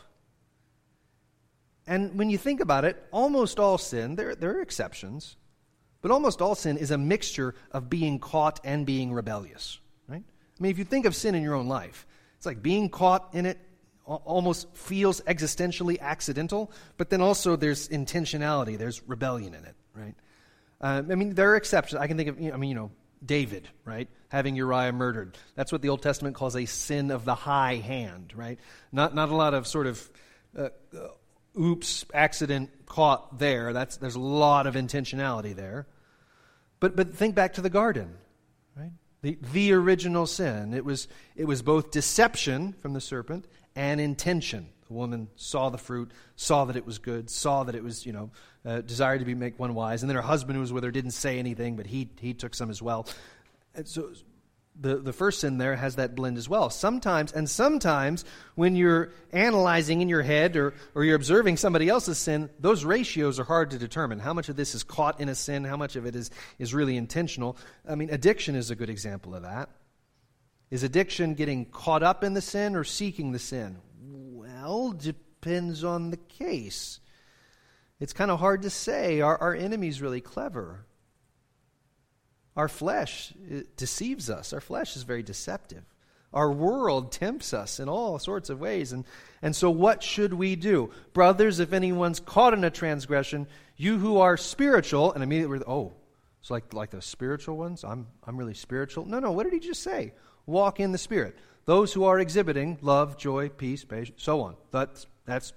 And 1.87 2.17
when 2.17 2.29
you 2.29 2.37
think 2.37 2.59
about 2.59 2.85
it, 2.85 3.03
almost 3.11 3.59
all 3.59 3.79
sin, 3.79 4.15
there, 4.15 4.35
there 4.35 4.57
are 4.57 4.61
exceptions, 4.61 5.35
but 6.01 6.11
almost 6.11 6.41
all 6.41 6.53
sin 6.53 6.77
is 6.77 6.91
a 6.91 6.97
mixture 6.97 7.55
of 7.71 7.89
being 7.89 8.19
caught 8.19 8.59
and 8.63 8.85
being 8.85 9.11
rebellious, 9.11 9.79
right? 10.07 10.23
I 10.59 10.63
mean, 10.63 10.71
if 10.71 10.77
you 10.77 10.85
think 10.85 11.05
of 11.07 11.15
sin 11.15 11.33
in 11.33 11.41
your 11.41 11.55
own 11.55 11.67
life, 11.67 12.05
it's 12.43 12.45
like 12.45 12.61
being 12.61 12.89
caught 12.89 13.29
in 13.31 13.45
it 13.45 13.57
almost 14.03 14.67
feels 14.75 15.21
existentially 15.21 15.97
accidental, 16.01 16.73
but 16.97 17.09
then 17.09 17.21
also 17.21 17.55
there's 17.55 17.87
intentionality, 17.87 18.77
there's 18.77 19.01
rebellion 19.07 19.53
in 19.53 19.63
it, 19.63 19.75
right? 19.95 20.13
Um, 20.81 21.09
I 21.09 21.15
mean, 21.15 21.35
there 21.35 21.51
are 21.51 21.55
exceptions. 21.55 22.01
I 22.01 22.07
can 22.07 22.17
think 22.17 22.27
of, 22.27 22.37
I 22.37 22.57
mean, 22.57 22.69
you 22.69 22.75
know, 22.75 22.91
David, 23.25 23.69
right? 23.85 24.09
Having 24.27 24.57
Uriah 24.57 24.91
murdered. 24.91 25.37
That's 25.55 25.71
what 25.71 25.81
the 25.81 25.87
Old 25.87 26.01
Testament 26.01 26.35
calls 26.35 26.57
a 26.57 26.65
sin 26.65 27.11
of 27.11 27.23
the 27.23 27.33
high 27.33 27.75
hand, 27.77 28.33
right? 28.35 28.59
Not, 28.91 29.15
not 29.15 29.29
a 29.29 29.35
lot 29.37 29.53
of 29.53 29.65
sort 29.65 29.87
of 29.87 30.09
uh, 30.57 30.67
uh, 30.93 31.57
oops, 31.57 32.03
accident 32.13 32.71
caught 32.85 33.39
there. 33.39 33.71
That's, 33.71 33.95
there's 33.95 34.15
a 34.15 34.19
lot 34.19 34.67
of 34.67 34.75
intentionality 34.75 35.55
there. 35.55 35.87
But, 36.81 36.97
but 36.97 37.15
think 37.15 37.35
back 37.35 37.53
to 37.53 37.61
the 37.61 37.69
garden? 37.69 38.15
The, 39.23 39.37
the 39.53 39.71
original 39.71 40.27
sin. 40.27 40.73
It 40.73 40.85
was, 40.85 41.07
it 41.35 41.45
was 41.45 41.61
both 41.61 41.91
deception 41.91 42.73
from 42.73 42.93
the 42.93 43.01
serpent 43.01 43.47
and 43.75 43.99
intention. 43.99 44.67
The 44.87 44.93
woman 44.93 45.29
saw 45.37 45.69
the 45.69 45.77
fruit, 45.77 46.11
saw 46.35 46.65
that 46.65 46.75
it 46.75 46.85
was 46.85 46.99
good, 46.99 47.29
saw 47.29 47.63
that 47.63 47.73
it 47.73 47.83
was, 47.83 48.05
you 48.05 48.11
know, 48.11 48.31
uh, 48.65 48.81
desired 48.81 49.19
to 49.19 49.25
be 49.25 49.33
make 49.33 49.57
one 49.57 49.73
wise. 49.73 50.03
And 50.03 50.09
then 50.09 50.17
her 50.17 50.21
husband 50.21 50.57
who 50.57 50.61
was 50.61 50.73
with 50.73 50.83
her 50.83 50.91
didn't 50.91 51.11
say 51.11 51.39
anything, 51.39 51.77
but 51.77 51.87
he, 51.87 52.09
he 52.19 52.33
took 52.33 52.53
some 52.53 52.69
as 52.69 52.81
well. 52.81 53.07
And 53.73 53.87
so 53.87 54.11
the, 54.79 54.97
the 54.97 55.13
first 55.13 55.41
sin 55.41 55.57
there 55.57 55.75
has 55.75 55.95
that 55.95 56.15
blend 56.15 56.37
as 56.37 56.49
well. 56.49 56.69
Sometimes, 56.69 57.31
and 57.31 57.49
sometimes 57.49 58.25
when 58.55 58.75
you're 58.75 59.11
analyzing 59.31 60.01
in 60.01 60.09
your 60.09 60.23
head 60.23 60.55
or, 60.55 60.73
or 60.95 61.03
you're 61.03 61.15
observing 61.15 61.57
somebody 61.57 61.89
else's 61.89 62.17
sin, 62.17 62.49
those 62.59 62.83
ratios 62.83 63.39
are 63.39 63.43
hard 63.43 63.71
to 63.71 63.77
determine. 63.77 64.19
How 64.19 64.33
much 64.33 64.49
of 64.49 64.55
this 64.55 64.73
is 64.73 64.83
caught 64.83 65.19
in 65.19 65.29
a 65.29 65.35
sin? 65.35 65.63
How 65.63 65.77
much 65.77 65.95
of 65.95 66.05
it 66.05 66.15
is, 66.15 66.31
is 66.57 66.73
really 66.73 66.97
intentional? 66.97 67.57
I 67.87 67.95
mean, 67.95 68.09
addiction 68.09 68.55
is 68.55 68.71
a 68.71 68.75
good 68.75 68.89
example 68.89 69.35
of 69.35 69.43
that. 69.43 69.69
Is 70.71 70.81
addiction 70.81 71.35
getting 71.35 71.65
caught 71.65 72.01
up 72.01 72.23
in 72.23 72.33
the 72.33 72.41
sin 72.41 72.75
or 72.75 72.83
seeking 72.83 73.31
the 73.31 73.39
sin? 73.39 73.77
Well, 74.01 74.91
depends 74.91 75.83
on 75.83 76.09
the 76.09 76.17
case. 76.17 76.99
It's 77.99 78.13
kind 78.13 78.31
of 78.31 78.39
hard 78.39 78.63
to 78.63 78.71
say. 78.71 79.21
Our, 79.21 79.37
our 79.37 79.53
enemy's 79.53 80.01
really 80.01 80.19
clever. 80.19 80.85
Our 82.55 82.67
flesh 82.67 83.33
uh, 83.51 83.61
deceives 83.77 84.29
us. 84.29 84.53
Our 84.53 84.61
flesh 84.61 84.95
is 84.95 85.03
very 85.03 85.23
deceptive. 85.23 85.83
Our 86.33 86.51
world 86.51 87.11
tempts 87.11 87.53
us 87.53 87.79
in 87.79 87.89
all 87.89 88.17
sorts 88.17 88.49
of 88.49 88.59
ways. 88.59 88.91
And, 88.91 89.05
and 89.41 89.55
so, 89.55 89.69
what 89.69 90.01
should 90.01 90.33
we 90.33 90.55
do? 90.55 90.91
Brothers, 91.13 91.59
if 91.59 91.73
anyone's 91.73 92.19
caught 92.19 92.53
in 92.53 92.63
a 92.63 92.71
transgression, 92.71 93.47
you 93.77 93.99
who 93.99 94.17
are 94.17 94.37
spiritual, 94.37 95.13
and 95.13 95.23
immediately 95.23 95.59
oh, 95.67 95.93
it's 96.41 96.49
like, 96.49 96.73
like 96.73 96.89
the 96.89 97.01
spiritual 97.01 97.57
ones? 97.57 97.83
I'm, 97.83 98.07
I'm 98.25 98.37
really 98.37 98.55
spiritual? 98.55 99.05
No, 99.05 99.19
no, 99.19 99.31
what 99.31 99.43
did 99.43 99.53
he 99.53 99.59
just 99.59 99.83
say? 99.83 100.13
Walk 100.45 100.79
in 100.79 100.91
the 100.91 100.97
Spirit. 100.97 101.37
Those 101.65 101.93
who 101.93 102.03
are 102.03 102.19
exhibiting 102.19 102.77
love, 102.81 103.17
joy, 103.17 103.49
peace, 103.49 103.85
patience, 103.85 104.21
so 104.21 104.41
on. 104.41 104.55
That's, 104.71 105.07
that's 105.25 105.53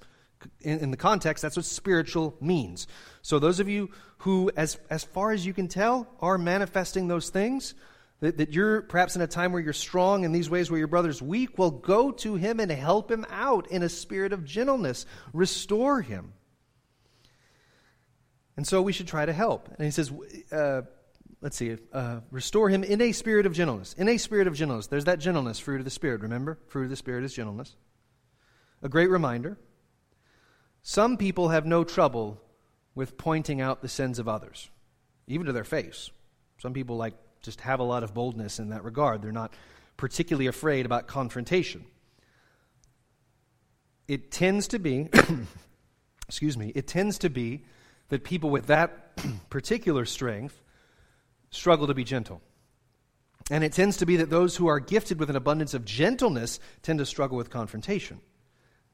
in, 0.61 0.81
in, 0.81 0.91
the 0.91 0.97
context, 0.97 1.43
that's 1.43 1.57
what 1.57 1.65
spiritual 1.65 2.37
means. 2.41 2.87
So, 3.23 3.39
those 3.39 3.61
of 3.61 3.69
you 3.69 3.91
who, 4.19 4.51
as, 4.57 4.79
as 4.91 5.05
far 5.05 5.33
as 5.33 5.47
you 5.47 5.53
can 5.53 5.69
tell, 5.69 6.09
are 6.21 6.39
manifesting 6.39 7.09
those 7.09 7.31
things, 7.31 7.75
that, 8.21 8.39
that 8.39 8.53
you're 8.53 8.83
perhaps 8.83 9.17
in 9.17 9.23
a 9.23 9.27
time 9.27 9.53
where 9.53 9.63
you're 9.63 9.73
strong 9.73 10.25
in 10.25 10.33
these 10.33 10.49
ways 10.49 10.71
where 10.71 10.79
your 10.79 10.89
brother's 10.89 11.21
weak, 11.21 11.59
well, 11.59 11.71
go 11.71 12.11
to 12.11 12.37
him 12.37 12.61
and 12.61 12.71
help 12.71 13.11
him 13.11 13.27
out 13.31 13.71
in 13.71 13.83
a 13.83 13.89
spirit 13.89 14.33
of 14.33 14.45
gentleness. 14.45 15.07
Restore 15.33 16.01
him. 16.01 16.33
And 18.57 18.67
so 18.67 18.81
we 18.81 18.93
should 18.93 19.07
try 19.07 19.27
to 19.27 19.35
help. 19.35 19.69
And 19.77 19.85
he 19.85 19.91
says, 19.91 20.11
uh, 20.51 20.83
let's 21.43 21.57
see, 21.57 21.77
uh, 21.93 22.21
restore 22.31 22.71
him 22.71 22.83
in 22.85 23.03
a 23.03 23.13
spirit 23.13 23.45
of 23.45 23.53
gentleness. 23.53 23.93
In 23.95 24.09
a 24.09 24.17
spirit 24.17 24.47
of 24.47 24.55
gentleness. 24.55 24.87
There's 24.87 25.05
that 25.05 25.19
gentleness, 25.19 25.59
fruit 25.59 25.81
of 25.81 25.85
the 25.85 25.91
Spirit, 25.91 26.23
remember? 26.23 26.59
Fruit 26.69 26.85
of 26.85 26.91
the 26.91 26.97
Spirit 26.97 27.25
is 27.25 27.35
gentleness. 27.35 27.77
A 28.83 28.89
great 28.89 29.11
reminder. 29.11 29.59
Some 30.89 31.17
people 31.17 31.49
have 31.49 31.67
no 31.67 31.83
trouble 31.83 32.41
with 32.95 33.19
pointing 33.19 33.61
out 33.61 33.83
the 33.83 33.89
sins 33.89 34.21
of 34.21 34.29
others, 34.29 34.71
even 35.27 35.47
to 35.47 35.53
their 35.53 35.65
face. 35.65 36.11
Some 36.59 36.75
people 36.75 36.97
like 36.97 37.15
just 37.43 37.61
have 37.63 37.81
a 37.81 37.83
lot 37.83 38.05
of 38.05 38.15
boldness 38.15 38.61
in 38.61 38.69
that 38.69 38.85
regard. 38.85 39.21
They're 39.21 39.33
not 39.33 39.53
particularly 39.97 40.47
afraid 40.47 40.87
about 40.87 41.09
confrontation. 41.09 41.87
It 44.07 44.31
tends 44.31 44.69
to 44.69 44.79
be, 44.79 45.09
excuse 46.29 46.57
me, 46.57 46.71
it 46.77 46.87
tends 46.87 47.19
to 47.19 47.31
be 47.31 47.65
that 48.09 48.23
people 48.23 48.51
with 48.51 48.67
that 48.67 49.17
particular 49.51 50.05
strength 50.05 50.63
struggle 51.51 51.89
to 51.89 51.95
be 51.95 52.05
gentle. 52.05 52.41
And 53.51 53.65
it 53.65 53.73
tends 53.73 53.97
to 53.97 54.07
be 54.07 54.19
that 54.19 54.31
those 54.31 54.55
who 54.55 54.69
are 54.69 54.79
gifted 54.79 55.19
with 55.19 55.31
an 55.31 55.37
abundance 55.37 55.75
of 55.75 55.85
gentleness 55.85 56.61
tend 56.83 57.01
to 57.01 57.07
struggle 57.07 57.37
with 57.37 57.51
confrontation. 57.51 58.21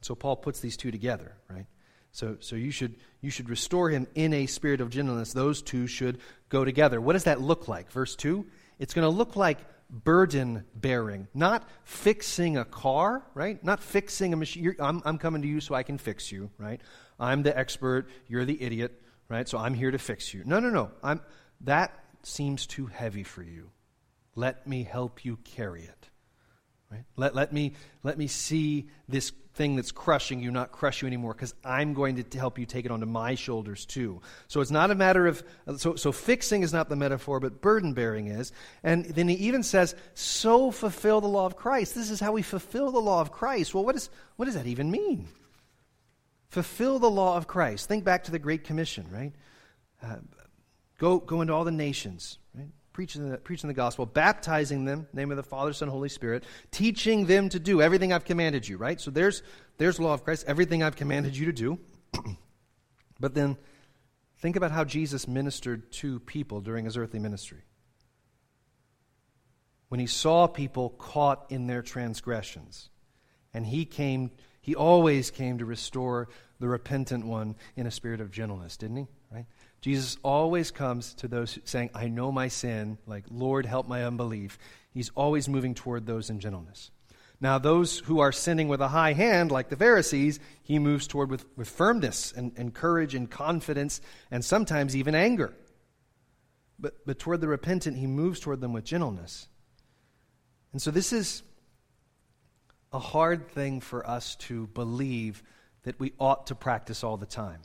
So 0.00 0.14
Paul 0.14 0.36
puts 0.36 0.60
these 0.60 0.78
two 0.78 0.90
together, 0.90 1.36
right? 1.50 1.66
So, 2.12 2.36
so 2.40 2.56
you, 2.56 2.70
should, 2.70 2.94
you 3.22 3.30
should 3.30 3.48
restore 3.48 3.88
him 3.90 4.06
in 4.14 4.34
a 4.34 4.46
spirit 4.46 4.80
of 4.80 4.90
gentleness. 4.90 5.32
Those 5.32 5.62
two 5.62 5.86
should 5.86 6.20
go 6.50 6.64
together. 6.64 7.00
What 7.00 7.14
does 7.14 7.24
that 7.24 7.40
look 7.40 7.68
like? 7.68 7.90
Verse 7.90 8.14
2 8.16 8.46
it's 8.78 8.94
going 8.94 9.04
to 9.04 9.16
look 9.16 9.36
like 9.36 9.58
burden 9.88 10.64
bearing, 10.74 11.28
not 11.34 11.68
fixing 11.84 12.56
a 12.56 12.64
car, 12.64 13.22
right? 13.34 13.62
Not 13.62 13.80
fixing 13.80 14.32
a 14.32 14.36
machine. 14.36 14.74
I'm, 14.80 15.02
I'm 15.04 15.18
coming 15.18 15.42
to 15.42 15.48
you 15.48 15.60
so 15.60 15.74
I 15.74 15.82
can 15.84 15.98
fix 15.98 16.32
you, 16.32 16.50
right? 16.58 16.80
I'm 17.20 17.42
the 17.42 17.56
expert, 17.56 18.08
you're 18.26 18.44
the 18.44 18.60
idiot, 18.60 19.00
right? 19.28 19.48
So 19.48 19.58
I'm 19.58 19.74
here 19.74 19.90
to 19.90 19.98
fix 19.98 20.34
you. 20.34 20.42
No, 20.44 20.58
no, 20.58 20.70
no. 20.70 20.90
I'm, 21.02 21.20
that 21.60 21.96
seems 22.24 22.66
too 22.66 22.86
heavy 22.86 23.22
for 23.22 23.42
you. 23.42 23.70
Let 24.34 24.66
me 24.66 24.82
help 24.82 25.24
you 25.24 25.36
carry 25.44 25.82
it. 25.82 26.08
Right? 26.90 27.04
Let, 27.16 27.34
let, 27.34 27.52
me, 27.52 27.74
let 28.02 28.18
me 28.18 28.26
see 28.26 28.88
this 29.08 29.32
thing 29.54 29.76
that's 29.76 29.92
crushing 29.92 30.40
you 30.40 30.50
not 30.50 30.72
crush 30.72 31.02
you 31.02 31.06
anymore 31.06 31.34
because 31.34 31.54
I'm 31.62 31.92
going 31.92 32.22
to 32.22 32.38
help 32.38 32.58
you 32.58 32.64
take 32.64 32.86
it 32.86 32.90
onto 32.90 33.06
my 33.06 33.34
shoulders 33.34 33.84
too. 33.84 34.22
So 34.48 34.60
it's 34.60 34.70
not 34.70 34.90
a 34.90 34.94
matter 34.94 35.26
of, 35.26 35.42
so, 35.76 35.94
so 35.94 36.10
fixing 36.10 36.62
is 36.62 36.72
not 36.72 36.88
the 36.88 36.96
metaphor, 36.96 37.38
but 37.38 37.60
burden 37.60 37.92
bearing 37.92 38.28
is. 38.28 38.52
And 38.82 39.04
then 39.04 39.28
he 39.28 39.34
even 39.34 39.62
says, 39.62 39.94
so 40.14 40.70
fulfill 40.70 41.20
the 41.20 41.28
law 41.28 41.44
of 41.44 41.56
Christ. 41.56 41.94
This 41.94 42.10
is 42.10 42.18
how 42.18 42.32
we 42.32 42.42
fulfill 42.42 42.90
the 42.90 43.00
law 43.00 43.20
of 43.20 43.30
Christ. 43.30 43.74
Well, 43.74 43.84
what, 43.84 43.94
is, 43.94 44.08
what 44.36 44.46
does 44.46 44.54
that 44.54 44.66
even 44.66 44.90
mean? 44.90 45.28
Fulfill 46.48 46.98
the 46.98 47.10
law 47.10 47.36
of 47.36 47.46
Christ. 47.46 47.88
Think 47.88 48.04
back 48.04 48.24
to 48.24 48.30
the 48.30 48.38
Great 48.38 48.64
Commission, 48.64 49.06
right? 49.10 49.32
Uh, 50.02 50.16
go, 50.98 51.18
go 51.18 51.42
into 51.42 51.52
all 51.52 51.64
the 51.64 51.70
nations, 51.70 52.38
right? 52.54 52.68
Preaching 52.92 53.30
the, 53.30 53.38
preaching 53.38 53.68
the 53.68 53.74
gospel, 53.74 54.06
baptizing 54.06 54.84
them, 54.84 55.06
name 55.12 55.30
of 55.30 55.36
the 55.36 55.42
Father, 55.42 55.72
Son, 55.72 55.88
Holy 55.88 56.08
Spirit, 56.08 56.44
teaching 56.70 57.26
them 57.26 57.48
to 57.48 57.58
do 57.58 57.80
everything 57.80 58.12
I've 58.12 58.24
commanded 58.24 58.68
you, 58.68 58.76
right? 58.76 59.00
So 59.00 59.10
there's, 59.10 59.42
there's 59.78 59.98
law 59.98 60.14
of 60.14 60.24
Christ, 60.24 60.44
everything 60.46 60.82
I've 60.82 60.96
commanded 60.96 61.36
you 61.36 61.46
to 61.46 61.52
do. 61.52 61.78
but 63.20 63.34
then 63.34 63.56
think 64.38 64.56
about 64.56 64.70
how 64.70 64.84
Jesus 64.84 65.26
ministered 65.26 65.90
to 65.92 66.20
people 66.20 66.60
during 66.60 66.84
his 66.84 66.96
earthly 66.96 67.18
ministry. 67.18 67.62
When 69.88 70.00
he 70.00 70.06
saw 70.06 70.46
people 70.46 70.90
caught 70.90 71.46
in 71.50 71.66
their 71.66 71.82
transgressions, 71.82 72.88
and 73.54 73.66
he 73.66 73.84
came, 73.84 74.30
he 74.60 74.74
always 74.74 75.30
came 75.30 75.58
to 75.58 75.64
restore 75.64 76.28
the 76.58 76.68
repentant 76.68 77.26
one 77.26 77.56
in 77.76 77.86
a 77.86 77.90
spirit 77.90 78.20
of 78.20 78.30
gentleness, 78.30 78.76
didn't 78.76 78.96
he? 78.96 79.06
Jesus 79.82 80.16
always 80.22 80.70
comes 80.70 81.12
to 81.14 81.28
those 81.28 81.58
saying, 81.64 81.90
I 81.94 82.08
know 82.08 82.32
my 82.32 82.48
sin, 82.48 82.98
like, 83.06 83.24
Lord, 83.30 83.66
help 83.66 83.86
my 83.86 84.04
unbelief. 84.04 84.56
He's 84.94 85.10
always 85.14 85.48
moving 85.48 85.74
toward 85.74 86.06
those 86.06 86.30
in 86.30 86.40
gentleness. 86.40 86.90
Now, 87.40 87.58
those 87.58 87.98
who 87.98 88.20
are 88.20 88.30
sinning 88.30 88.68
with 88.68 88.80
a 88.80 88.86
high 88.86 89.14
hand, 89.14 89.50
like 89.50 89.68
the 89.68 89.76
Pharisees, 89.76 90.38
he 90.62 90.78
moves 90.78 91.08
toward 91.08 91.28
with, 91.28 91.44
with 91.56 91.68
firmness 91.68 92.32
and, 92.32 92.52
and 92.56 92.72
courage 92.72 93.16
and 93.16 93.28
confidence 93.28 94.00
and 94.30 94.44
sometimes 94.44 94.94
even 94.94 95.16
anger. 95.16 95.52
But, 96.78 97.04
but 97.04 97.18
toward 97.18 97.40
the 97.40 97.48
repentant, 97.48 97.96
he 97.96 98.06
moves 98.06 98.38
toward 98.38 98.60
them 98.60 98.72
with 98.72 98.84
gentleness. 98.84 99.48
And 100.72 100.80
so, 100.80 100.92
this 100.92 101.12
is 101.12 101.42
a 102.92 103.00
hard 103.00 103.48
thing 103.48 103.80
for 103.80 104.08
us 104.08 104.36
to 104.36 104.68
believe 104.68 105.42
that 105.82 105.98
we 105.98 106.12
ought 106.20 106.46
to 106.46 106.54
practice 106.54 107.02
all 107.02 107.16
the 107.16 107.26
time, 107.26 107.60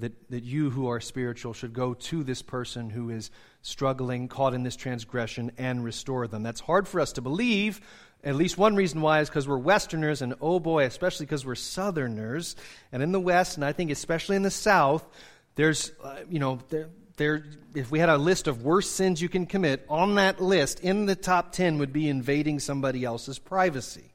that, 0.00 0.30
that 0.30 0.44
you 0.44 0.70
who 0.70 0.88
are 0.88 1.00
spiritual 1.00 1.52
should 1.52 1.72
go 1.72 1.94
to 1.94 2.22
this 2.22 2.42
person 2.42 2.90
who 2.90 3.10
is 3.10 3.30
struggling, 3.62 4.28
caught 4.28 4.54
in 4.54 4.62
this 4.62 4.76
transgression, 4.76 5.52
and 5.58 5.84
restore 5.84 6.26
them. 6.26 6.42
That's 6.42 6.60
hard 6.60 6.88
for 6.88 7.00
us 7.00 7.12
to 7.12 7.20
believe. 7.20 7.80
At 8.22 8.34
least 8.34 8.58
one 8.58 8.76
reason 8.76 9.00
why 9.00 9.20
is 9.20 9.28
because 9.28 9.48
we're 9.48 9.58
Westerners, 9.58 10.22
and 10.22 10.34
oh 10.40 10.60
boy, 10.60 10.84
especially 10.84 11.26
because 11.26 11.46
we're 11.46 11.54
Southerners. 11.54 12.56
And 12.92 13.02
in 13.02 13.12
the 13.12 13.20
West, 13.20 13.56
and 13.56 13.64
I 13.64 13.72
think 13.72 13.90
especially 13.90 14.36
in 14.36 14.42
the 14.42 14.50
South, 14.50 15.06
there's, 15.54 15.92
uh, 16.02 16.16
you 16.28 16.38
know, 16.38 16.58
there, 16.68 16.90
there, 17.16 17.44
if 17.74 17.90
we 17.90 17.98
had 17.98 18.08
a 18.08 18.18
list 18.18 18.48
of 18.48 18.62
worst 18.62 18.96
sins 18.96 19.22
you 19.22 19.28
can 19.28 19.46
commit, 19.46 19.84
on 19.88 20.16
that 20.16 20.40
list, 20.40 20.80
in 20.80 21.06
the 21.06 21.16
top 21.16 21.52
10 21.52 21.78
would 21.78 21.92
be 21.92 22.08
invading 22.08 22.60
somebody 22.60 23.04
else's 23.04 23.38
privacy. 23.38 24.12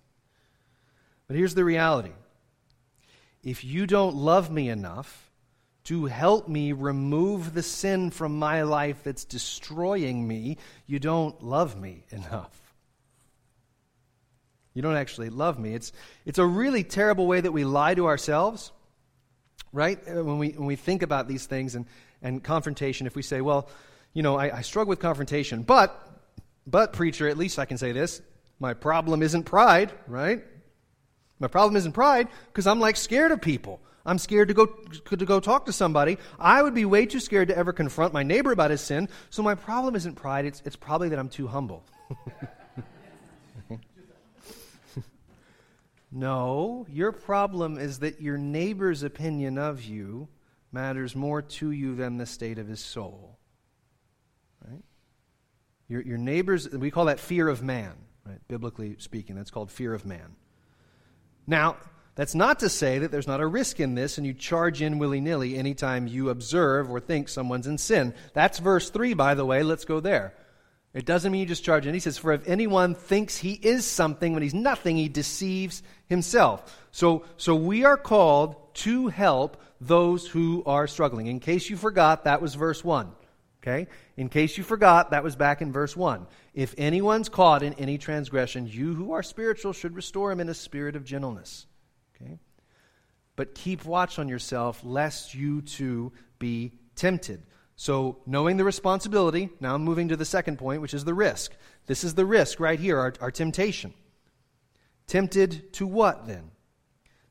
But 1.27 1.37
here's 1.37 1.55
the 1.55 1.63
reality 1.63 2.11
if 3.43 3.63
you 3.63 3.85
don't 3.85 4.15
love 4.15 4.51
me 4.51 4.69
enough, 4.69 5.24
to 5.85 6.05
help 6.05 6.47
me 6.47 6.71
remove 6.71 7.53
the 7.53 7.63
sin 7.63 8.09
from 8.09 8.37
my 8.37 8.63
life 8.63 9.03
that's 9.03 9.23
destroying 9.23 10.27
me, 10.27 10.57
you 10.87 10.99
don't 10.99 11.43
love 11.43 11.79
me 11.79 12.03
enough. 12.09 12.65
You 14.73 14.81
don't 14.81 14.95
actually 14.95 15.29
love 15.29 15.57
me. 15.57 15.73
It's, 15.73 15.93
it's 16.25 16.39
a 16.39 16.45
really 16.45 16.83
terrible 16.83 17.27
way 17.27 17.39
that 17.39 17.51
we 17.51 17.63
lie 17.63 17.95
to 17.95 18.07
ourselves, 18.07 18.71
right? 19.71 19.99
Uh, 20.07 20.23
when 20.23 20.37
we, 20.37 20.49
when 20.49 20.65
we 20.65 20.75
think 20.75 21.01
about 21.01 21.27
these 21.27 21.45
things 21.45 21.75
and, 21.75 21.85
and 22.21 22.43
confrontation, 22.43 23.07
if 23.07 23.15
we 23.15 23.21
say, 23.21 23.41
well, 23.41 23.69
you 24.13 24.23
know, 24.23 24.37
I, 24.37 24.57
I 24.57 24.61
struggle 24.61 24.89
with 24.89 24.99
confrontation, 24.99 25.63
but, 25.63 25.97
but, 26.67 26.93
preacher, 26.93 27.29
at 27.29 27.37
least 27.37 27.59
I 27.59 27.65
can 27.65 27.77
say 27.77 27.91
this 27.91 28.21
my 28.59 28.73
problem 28.73 29.21
isn't 29.21 29.43
pride, 29.43 29.91
right? 30.07 30.43
My 31.39 31.47
problem 31.47 31.75
isn't 31.75 31.91
pride 31.91 32.27
because 32.47 32.65
I'm 32.65 32.79
like 32.79 32.95
scared 32.95 33.31
of 33.31 33.41
people. 33.41 33.81
I'm 34.05 34.19
scared 34.19 34.49
to 34.49 34.53
go, 34.53 34.67
to 34.67 35.15
go 35.17 35.39
talk 35.39 35.65
to 35.65 35.73
somebody. 35.73 36.19
I 36.39 36.61
would 36.61 36.75
be 36.75 36.85
way 36.85 37.07
too 37.07 37.19
scared 37.19 37.47
to 37.47 37.57
ever 37.57 37.73
confront 37.73 38.13
my 38.13 38.21
neighbor 38.21 38.51
about 38.51 38.69
his 38.69 38.81
sin. 38.81 39.09
So 39.31 39.41
my 39.41 39.55
problem 39.55 39.95
isn't 39.95 40.13
pride, 40.15 40.45
it's, 40.45 40.61
it's 40.63 40.75
probably 40.75 41.09
that 41.09 41.17
I'm 41.17 41.29
too 41.29 41.47
humble. 41.47 41.83
no, 46.11 46.85
your 46.89 47.11
problem 47.11 47.79
is 47.79 47.99
that 47.99 48.21
your 48.21 48.37
neighbor's 48.37 49.01
opinion 49.01 49.57
of 49.57 49.83
you 49.83 50.27
matters 50.71 51.15
more 51.15 51.41
to 51.41 51.71
you 51.71 51.95
than 51.95 52.17
the 52.17 52.27
state 52.27 52.59
of 52.59 52.67
his 52.67 52.81
soul. 52.81 53.39
Right? 54.63 54.83
Your, 55.87 56.01
your 56.01 56.17
neighbor's, 56.19 56.69
we 56.69 56.91
call 56.91 57.05
that 57.05 57.19
fear 57.19 57.47
of 57.47 57.63
man, 57.63 57.93
right? 58.23 58.39
Biblically 58.47 58.97
speaking, 58.99 59.35
that's 59.35 59.49
called 59.49 59.71
fear 59.71 59.95
of 59.95 60.05
man. 60.05 60.35
Now, 61.47 61.77
that's 62.15 62.35
not 62.35 62.59
to 62.59 62.69
say 62.69 62.99
that 62.99 63.11
there's 63.11 63.27
not 63.27 63.41
a 63.41 63.47
risk 63.47 63.79
in 63.79 63.93
this 63.93 64.17
and 64.17 64.25
you 64.25 64.33
charge 64.33 64.81
in 64.81 64.99
willy 64.99 65.19
nilly 65.19 65.57
anytime 65.57 66.07
you 66.07 66.29
observe 66.29 66.89
or 66.89 67.01
think 67.01 67.27
someone's 67.27 67.67
in 67.67 67.77
sin. 67.77 68.13
That's 68.33 68.59
verse 68.59 68.89
3, 68.89 69.13
by 69.13 69.35
the 69.35 69.45
way. 69.45 69.63
Let's 69.63 69.85
go 69.85 69.99
there. 69.99 70.33
It 70.93 71.05
doesn't 71.05 71.29
mean 71.29 71.41
you 71.41 71.45
just 71.45 71.65
charge 71.65 71.85
in. 71.85 71.93
He 71.93 71.99
says, 71.99 72.17
For 72.17 72.31
if 72.31 72.47
anyone 72.47 72.95
thinks 72.95 73.37
he 73.37 73.51
is 73.51 73.85
something 73.85 74.33
when 74.33 74.43
he's 74.43 74.53
nothing, 74.53 74.95
he 74.95 75.09
deceives 75.09 75.83
himself. 76.07 76.79
So, 76.91 77.25
so 77.35 77.53
we 77.53 77.83
are 77.83 77.97
called 77.97 78.73
to 78.75 79.09
help 79.09 79.61
those 79.81 80.25
who 80.25 80.63
are 80.65 80.87
struggling. 80.87 81.27
In 81.27 81.41
case 81.41 81.69
you 81.69 81.75
forgot, 81.75 82.23
that 82.23 82.41
was 82.41 82.55
verse 82.55 82.81
1. 82.81 83.11
Okay? 83.61 83.87
In 84.15 84.29
case 84.29 84.57
you 84.57 84.63
forgot, 84.63 85.11
that 85.11 85.23
was 85.23 85.35
back 85.35 85.61
in 85.61 85.73
verse 85.73 85.97
1. 85.97 86.27
If 86.53 86.73
anyone's 86.77 87.27
caught 87.27 87.61
in 87.61 87.73
any 87.73 87.97
transgression, 87.97 88.65
you 88.65 88.93
who 88.93 89.11
are 89.11 89.23
spiritual 89.23 89.73
should 89.73 89.95
restore 89.95 90.31
him 90.31 90.39
in 90.39 90.47
a 90.47 90.53
spirit 90.53 90.95
of 90.95 91.03
gentleness. 91.03 91.65
But 93.35 93.55
keep 93.55 93.85
watch 93.85 94.17
on 94.19 94.29
yourself, 94.29 94.81
lest 94.83 95.33
you 95.33 95.61
too 95.61 96.13
be 96.39 96.73
tempted. 96.95 97.43
So, 97.75 98.19
knowing 98.25 98.55
the 98.55 98.63
responsibility, 98.63 99.49
now 99.59 99.75
I'm 99.75 99.83
moving 99.83 100.07
to 100.07 100.15
the 100.15 100.23
second 100.23 100.57
point, 100.57 100.81
which 100.81 100.93
is 100.93 101.03
the 101.03 101.13
risk. 101.13 101.51
This 101.87 102.05
is 102.05 102.15
the 102.15 102.25
risk 102.25 102.61
right 102.61 102.79
here, 102.79 102.97
our, 102.97 103.13
our 103.19 103.31
temptation. 103.31 103.93
Tempted 105.07 105.73
to 105.73 105.85
what 105.85 106.25
then? 106.25 106.51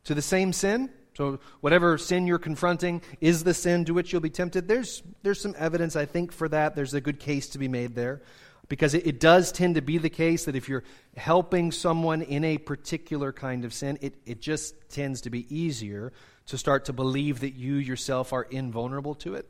To 0.05 0.15
the 0.15 0.23
same 0.23 0.53
sin? 0.53 0.91
So, 1.17 1.39
whatever 1.61 1.97
sin 1.97 2.27
you're 2.27 2.39
confronting 2.39 3.01
is 3.21 3.45
the 3.45 3.55
sin 3.55 3.87
to 3.87 3.95
which 3.95 4.13
you'll 4.13 4.21
be 4.21 4.31
tempted. 4.31 4.69
There's, 4.69 5.03
there's 5.23 5.41
some 5.41 5.55
evidence, 5.57 5.97
I 5.97 6.05
think, 6.05 6.31
for 6.31 6.49
that. 6.49 6.77
There's 6.77 6.93
a 6.93 7.01
good 7.01 7.21
case 7.21 7.49
to 7.51 7.59
be 7.59 7.69
made 7.69 7.95
there. 7.95 8.21
Because 8.69 8.95
it, 8.95 9.07
it, 9.07 9.21
does 9.21 9.53
tend 9.53 9.75
to 9.75 9.83
be 9.83 9.99
the 9.99 10.09
case 10.09 10.47
that 10.47 10.57
if 10.57 10.69
you're 10.69 10.85
helping 11.17 11.71
someone 11.71 12.23
in 12.23 12.45
a 12.45 12.59
particular 12.59 13.33
kind 13.33 13.65
of 13.65 13.75
sin, 13.75 13.99
it, 14.01 14.15
it 14.25 14.41
just 14.41 14.75
tends 14.89 15.21
to 15.23 15.31
be 15.31 15.47
easier 15.55 16.13
to 16.47 16.59
start 16.59 16.87
to 16.87 16.93
believe 16.93 17.41
that 17.41 17.55
you 17.55 17.75
yourself 17.75 18.33
are 18.33 18.45
invulnerable 18.45 19.15
to 19.17 19.35
it. 19.35 19.49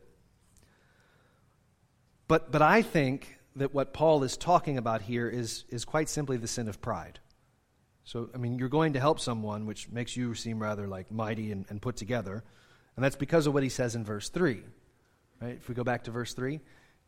But, 2.27 2.51
but 2.51 2.63
I 2.63 2.83
think 2.83 3.39
that 3.57 3.75
what 3.75 3.93
Paul 3.93 4.25
is 4.25 4.37
talking 4.37 4.79
about 4.79 5.03
here 5.03 5.29
is, 5.29 5.65
is 5.69 5.85
quite 5.85 6.09
simply 6.09 6.37
the 6.37 6.49
sin 6.49 6.69
of 6.69 6.81
pride. 6.81 7.21
So, 8.05 8.31
I 8.35 8.39
mean, 8.39 8.59
you're 8.59 8.69
going 8.69 8.95
to 8.95 9.01
help 9.01 9.21
someone, 9.21 9.67
which 9.67 9.89
makes 9.91 10.17
you 10.17 10.35
seem 10.35 10.61
rather 10.61 10.87
like 10.87 11.11
mighty 11.11 11.53
and, 11.53 11.65
and 11.69 11.81
put 11.81 11.97
together. 11.97 12.45
And 12.97 13.05
that's 13.05 13.17
because 13.17 13.47
of 13.47 13.55
what 13.55 13.63
he 13.63 13.69
says 13.69 13.95
in 13.95 14.05
verse 14.05 14.29
3. 14.29 14.61
Right? 15.41 15.57
If 15.57 15.69
we 15.69 15.75
go 15.75 15.85
back 15.85 16.05
to 16.05 16.11
verse 16.11 16.35
3, 16.35 16.61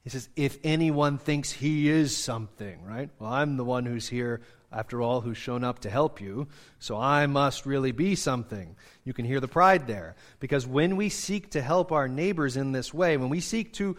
he 0.06 0.10
says, 0.10 0.28
if 0.36 0.58
anyone 0.62 1.18
thinks 1.18 1.50
he 1.50 1.88
is 1.88 2.16
something, 2.16 2.80
right? 2.84 3.10
Well, 3.18 3.32
I'm 3.32 3.56
the 3.56 3.64
one 3.64 3.84
who's 3.84 4.08
here, 4.08 4.40
after 4.70 5.02
all, 5.02 5.20
who's 5.20 5.36
shown 5.36 5.64
up 5.64 5.80
to 5.80 5.90
help 5.90 6.20
you, 6.20 6.46
so 6.78 6.96
I 6.96 7.26
must 7.26 7.66
really 7.66 7.90
be 7.90 8.14
something. 8.14 8.76
You 9.02 9.12
can 9.12 9.24
hear 9.24 9.40
the 9.40 9.48
pride 9.48 9.88
there. 9.88 10.14
Because 10.38 10.64
when 10.64 10.94
we 10.94 11.08
seek 11.08 11.50
to 11.50 11.60
help 11.60 11.90
our 11.90 12.06
neighbors 12.06 12.56
in 12.56 12.70
this 12.70 12.94
way, 12.94 13.16
when 13.16 13.30
we 13.30 13.40
seek 13.40 13.72
to, 13.72 13.96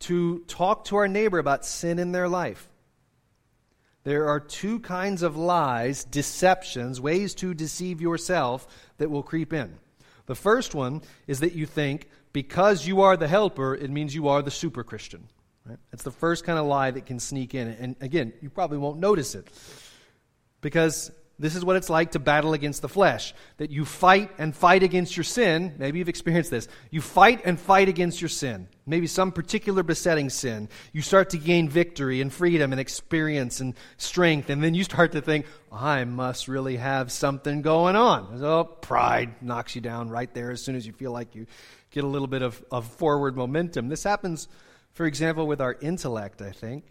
to 0.00 0.40
talk 0.40 0.84
to 0.84 0.96
our 0.96 1.08
neighbor 1.08 1.38
about 1.38 1.64
sin 1.64 1.98
in 1.98 2.12
their 2.12 2.28
life, 2.28 2.68
there 4.04 4.28
are 4.28 4.40
two 4.40 4.78
kinds 4.80 5.22
of 5.22 5.38
lies, 5.38 6.04
deceptions, 6.04 7.00
ways 7.00 7.34
to 7.36 7.54
deceive 7.54 8.02
yourself 8.02 8.66
that 8.98 9.10
will 9.10 9.22
creep 9.22 9.54
in. 9.54 9.78
The 10.26 10.34
first 10.34 10.74
one 10.74 11.00
is 11.26 11.40
that 11.40 11.54
you 11.54 11.64
think 11.64 12.10
because 12.32 12.86
you 12.86 13.02
are 13.02 13.16
the 13.16 13.28
helper, 13.28 13.74
it 13.74 13.90
means 13.90 14.14
you 14.14 14.28
are 14.28 14.42
the 14.42 14.50
super 14.50 14.84
Christian. 14.84 15.28
Right? 15.64 15.78
That's 15.90 16.04
the 16.04 16.10
first 16.10 16.44
kind 16.44 16.58
of 16.58 16.66
lie 16.66 16.90
that 16.90 17.06
can 17.06 17.18
sneak 17.18 17.54
in. 17.54 17.68
And 17.68 17.96
again, 18.00 18.32
you 18.40 18.50
probably 18.50 18.78
won't 18.78 18.98
notice 18.98 19.34
it 19.34 19.48
because 20.60 21.10
this 21.40 21.56
is 21.56 21.64
what 21.64 21.76
it's 21.76 21.88
like 21.88 22.10
to 22.10 22.18
battle 22.18 22.52
against 22.52 22.82
the 22.82 22.88
flesh. 22.88 23.34
That 23.56 23.70
you 23.70 23.86
fight 23.86 24.30
and 24.36 24.54
fight 24.54 24.82
against 24.82 25.16
your 25.16 25.24
sin. 25.24 25.74
Maybe 25.78 25.98
you've 25.98 26.08
experienced 26.10 26.50
this. 26.50 26.68
You 26.90 27.00
fight 27.00 27.40
and 27.46 27.58
fight 27.58 27.88
against 27.88 28.20
your 28.20 28.28
sin. 28.28 28.68
Maybe 28.86 29.06
some 29.06 29.32
particular 29.32 29.82
besetting 29.82 30.28
sin. 30.28 30.68
You 30.92 31.00
start 31.00 31.30
to 31.30 31.38
gain 31.38 31.68
victory 31.68 32.20
and 32.20 32.30
freedom 32.30 32.72
and 32.72 32.80
experience 32.80 33.60
and 33.60 33.74
strength. 33.96 34.50
And 34.50 34.62
then 34.62 34.74
you 34.74 34.84
start 34.84 35.12
to 35.12 35.22
think, 35.22 35.46
I 35.72 36.04
must 36.04 36.46
really 36.46 36.76
have 36.76 37.10
something 37.10 37.62
going 37.62 37.96
on. 37.96 38.38
So 38.38 38.64
pride 38.64 39.40
knocks 39.40 39.74
you 39.74 39.80
down 39.80 40.10
right 40.10 40.32
there 40.34 40.50
as 40.50 40.62
soon 40.62 40.76
as 40.76 40.86
you 40.86 40.92
feel 40.92 41.12
like 41.12 41.34
you 41.34 41.46
get 41.90 42.04
a 42.04 42.06
little 42.06 42.28
bit 42.28 42.42
of, 42.42 42.62
of 42.70 42.86
forward 42.86 43.36
momentum. 43.36 43.88
This 43.88 44.04
happens, 44.04 44.48
for 44.92 45.06
example, 45.06 45.46
with 45.46 45.60
our 45.60 45.76
intellect, 45.80 46.42
I 46.42 46.52
think. 46.52 46.84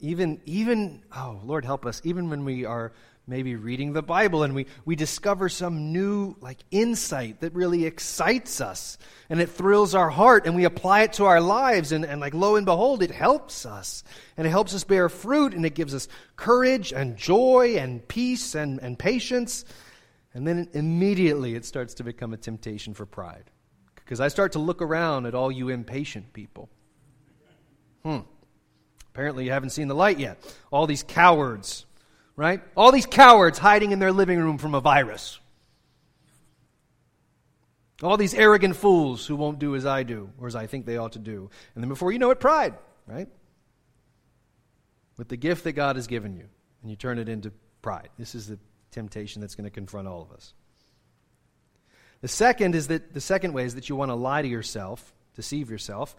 Even, 0.00 0.40
even, 0.44 1.02
oh, 1.16 1.40
Lord 1.44 1.64
help 1.64 1.84
us, 1.84 2.00
even 2.04 2.30
when 2.30 2.44
we 2.44 2.64
are 2.64 2.92
maybe 3.28 3.56
reading 3.56 3.92
the 3.92 4.02
Bible 4.02 4.42
and 4.42 4.54
we, 4.54 4.66
we 4.84 4.96
discover 4.96 5.48
some 5.48 5.92
new 5.92 6.34
like 6.40 6.58
insight 6.70 7.40
that 7.40 7.54
really 7.54 7.84
excites 7.84 8.60
us 8.60 8.96
and 9.28 9.40
it 9.40 9.50
thrills 9.50 9.94
our 9.94 10.08
heart 10.08 10.46
and 10.46 10.56
we 10.56 10.64
apply 10.64 11.02
it 11.02 11.12
to 11.14 11.26
our 11.26 11.40
lives 11.40 11.92
and, 11.92 12.04
and 12.04 12.20
like 12.20 12.32
lo 12.32 12.56
and 12.56 12.64
behold 12.64 13.02
it 13.02 13.10
helps 13.10 13.66
us 13.66 14.02
and 14.36 14.46
it 14.46 14.50
helps 14.50 14.74
us 14.74 14.82
bear 14.82 15.10
fruit 15.10 15.52
and 15.52 15.66
it 15.66 15.74
gives 15.74 15.94
us 15.94 16.08
courage 16.36 16.92
and 16.92 17.16
joy 17.16 17.76
and 17.76 18.06
peace 18.08 18.54
and, 18.54 18.80
and 18.80 18.98
patience 18.98 19.66
and 20.32 20.46
then 20.46 20.68
immediately 20.72 21.54
it 21.54 21.66
starts 21.66 21.94
to 21.94 22.04
become 22.04 22.32
a 22.32 22.38
temptation 22.38 22.94
for 22.94 23.04
pride 23.04 23.50
because 24.08 24.20
I 24.20 24.28
start 24.28 24.52
to 24.52 24.58
look 24.58 24.80
around 24.80 25.26
at 25.26 25.34
all 25.34 25.52
you 25.52 25.68
impatient 25.68 26.32
people. 26.32 26.70
Hmm. 28.02 28.20
Apparently, 29.12 29.44
you 29.44 29.50
haven't 29.50 29.68
seen 29.68 29.86
the 29.86 29.94
light 29.94 30.18
yet. 30.18 30.38
All 30.70 30.86
these 30.86 31.02
cowards, 31.02 31.84
right? 32.34 32.62
All 32.74 32.90
these 32.90 33.04
cowards 33.04 33.58
hiding 33.58 33.92
in 33.92 33.98
their 33.98 34.12
living 34.12 34.38
room 34.38 34.56
from 34.56 34.74
a 34.74 34.80
virus. 34.80 35.38
All 38.02 38.16
these 38.16 38.32
arrogant 38.32 38.76
fools 38.76 39.26
who 39.26 39.36
won't 39.36 39.58
do 39.58 39.76
as 39.76 39.84
I 39.84 40.04
do, 40.04 40.30
or 40.40 40.46
as 40.46 40.56
I 40.56 40.66
think 40.66 40.86
they 40.86 40.96
ought 40.96 41.12
to 41.12 41.18
do. 41.18 41.50
And 41.74 41.84
then 41.84 41.90
before 41.90 42.10
you 42.10 42.18
know 42.18 42.30
it, 42.30 42.40
pride, 42.40 42.76
right? 43.06 43.28
With 45.18 45.28
the 45.28 45.36
gift 45.36 45.64
that 45.64 45.72
God 45.72 45.96
has 45.96 46.06
given 46.06 46.34
you, 46.34 46.46
and 46.80 46.90
you 46.90 46.96
turn 46.96 47.18
it 47.18 47.28
into 47.28 47.52
pride. 47.82 48.08
This 48.18 48.34
is 48.34 48.46
the 48.46 48.58
temptation 48.90 49.42
that's 49.42 49.54
going 49.54 49.64
to 49.64 49.70
confront 49.70 50.08
all 50.08 50.22
of 50.22 50.32
us. 50.32 50.54
The 52.20 52.28
second 52.28 52.74
is 52.74 52.88
that 52.88 53.14
the 53.14 53.20
second 53.20 53.52
way 53.52 53.64
is 53.64 53.74
that 53.74 53.88
you 53.88 53.96
want 53.96 54.10
to 54.10 54.14
lie 54.14 54.42
to 54.42 54.48
yourself, 54.48 55.14
deceive 55.34 55.70
yourself, 55.70 56.16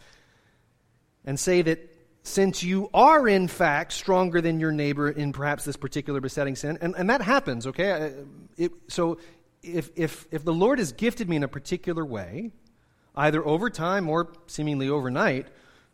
and 1.25 1.39
say 1.39 1.61
that 1.61 1.95
since 2.23 2.63
you 2.63 2.89
are 2.93 3.27
in 3.27 3.47
fact 3.47 3.93
stronger 3.93 4.41
than 4.41 4.59
your 4.59 4.71
neighbor 4.71 5.09
in 5.09 5.33
perhaps 5.33 5.65
this 5.65 5.75
particular 5.75 6.21
besetting 6.21 6.55
sin, 6.55 6.77
and, 6.81 6.95
and 6.95 7.09
that 7.09 7.21
happens, 7.21 7.67
okay? 7.67 7.91
Uh, 7.91 8.09
it, 8.57 8.71
so 8.87 9.17
if, 9.63 9.89
if, 9.95 10.27
if 10.31 10.43
the 10.43 10.53
Lord 10.53 10.79
has 10.79 10.91
gifted 10.91 11.29
me 11.29 11.37
in 11.37 11.43
a 11.43 11.47
particular 11.47 12.05
way, 12.05 12.51
either 13.15 13.45
over 13.45 13.69
time 13.69 14.09
or 14.09 14.31
seemingly 14.47 14.89
overnight, 14.89 15.47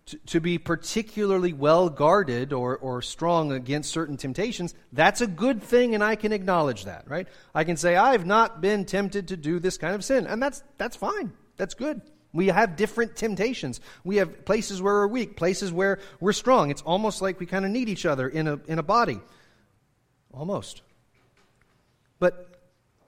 to, 0.08 0.18
to 0.28 0.40
be 0.40 0.58
particularly 0.58 1.52
well 1.52 1.90
guarded 1.90 2.54
or, 2.54 2.78
or 2.78 3.02
strong 3.02 3.52
against 3.52 3.92
certain 3.92 4.18
temptations, 4.18 4.76
that's 4.94 5.22
a 5.22 5.28
good 5.28 5.64
thing, 5.64 5.96
and 5.96 6.04
I 6.04 6.16
can 6.16 6.32
acknowledge 6.32 6.86
that, 6.86 7.10
right? 7.10 7.28
I 7.54 7.64
can 7.64 7.78
say, 7.78 7.96
I've 7.96 8.26
not 8.26 8.62
been 8.62 8.86
tempted 8.86 9.30
to 9.30 9.38
do 9.38 9.60
this 9.60 9.78
kind 9.78 9.96
of 9.96 10.04
sin, 10.04 10.28
and 10.28 10.42
that's, 10.42 10.64
that's 10.78 10.96
fine. 10.96 11.34
That's 11.58 11.74
good. 11.74 12.02
We 12.34 12.48
have 12.48 12.76
different 12.76 13.16
temptations. 13.16 13.80
We 14.04 14.18
have 14.18 14.46
places 14.46 14.82
where 14.82 14.94
we're 14.94 15.08
weak, 15.08 15.38
places 15.38 15.72
where 15.72 16.00
we're 16.20 16.34
strong. 16.34 16.70
It's 16.70 16.82
almost 16.82 17.22
like 17.22 17.40
we 17.40 17.46
kind 17.46 17.66
of 17.66 17.72
need 17.72 17.90
each 17.90 18.06
other 18.06 18.28
in 18.28 18.48
a, 18.48 18.60
in 18.68 18.78
a 18.78 18.84
body. 18.84 19.22
Almost. 20.34 20.82
But 22.20 22.60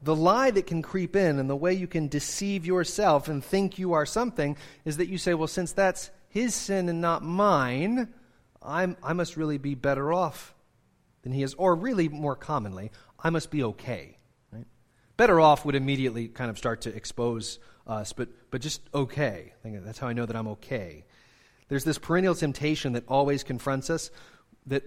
the 0.01 0.15
lie 0.15 0.51
that 0.51 0.65
can 0.65 0.81
creep 0.81 1.15
in 1.15 1.39
and 1.39 1.49
the 1.49 1.55
way 1.55 1.73
you 1.73 1.87
can 1.87 2.07
deceive 2.07 2.65
yourself 2.65 3.27
and 3.27 3.43
think 3.43 3.77
you 3.77 3.93
are 3.93 4.05
something 4.05 4.55
is 4.85 4.97
that 4.97 5.09
you 5.09 5.17
say, 5.17 5.33
well, 5.33 5.47
since 5.47 5.73
that's 5.73 6.09
his 6.37 6.53
sin 6.53 6.87
and 6.87 7.01
not 7.01 7.23
mine, 7.23 8.13
I'm, 8.61 8.95
I 9.01 9.13
must 9.13 9.37
really 9.37 9.57
be 9.57 9.73
better 9.73 10.13
off 10.13 10.53
than 11.23 11.31
he 11.31 11.41
is. 11.41 11.55
Or, 11.55 11.73
really, 11.73 12.09
more 12.09 12.35
commonly, 12.35 12.91
I 13.19 13.31
must 13.31 13.49
be 13.49 13.63
okay. 13.63 14.17
Right? 14.51 14.67
Better 15.17 15.39
off 15.39 15.65
would 15.65 15.73
immediately 15.73 16.27
kind 16.27 16.51
of 16.51 16.57
start 16.57 16.81
to 16.81 16.95
expose 16.95 17.57
us, 17.87 18.13
but, 18.13 18.29
but 18.51 18.61
just 18.61 18.81
okay. 18.93 19.53
That's 19.63 19.97
how 19.97 20.07
I 20.07 20.13
know 20.13 20.27
that 20.27 20.35
I'm 20.35 20.47
okay. 20.49 21.05
There's 21.69 21.83
this 21.83 21.97
perennial 21.97 22.35
temptation 22.35 22.93
that 22.93 23.05
always 23.07 23.43
confronts 23.43 23.89
us 23.89 24.11
that 24.67 24.83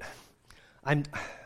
I'm, 0.85 1.03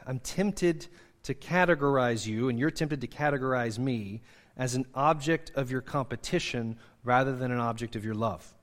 I'm 0.06 0.18
tempted 0.18 0.86
to 1.22 1.34
categorize 1.34 2.26
you, 2.26 2.50
and 2.50 2.58
you're 2.58 2.70
tempted 2.70 3.00
to 3.00 3.06
categorize 3.06 3.78
me 3.78 4.20
as 4.56 4.74
an 4.74 4.84
object 4.94 5.50
of 5.54 5.70
your 5.70 5.80
competition 5.80 6.76
rather 7.04 7.34
than 7.34 7.50
an 7.50 7.58
object 7.58 7.96
of 7.96 8.04
your 8.04 8.14
love. 8.14 8.54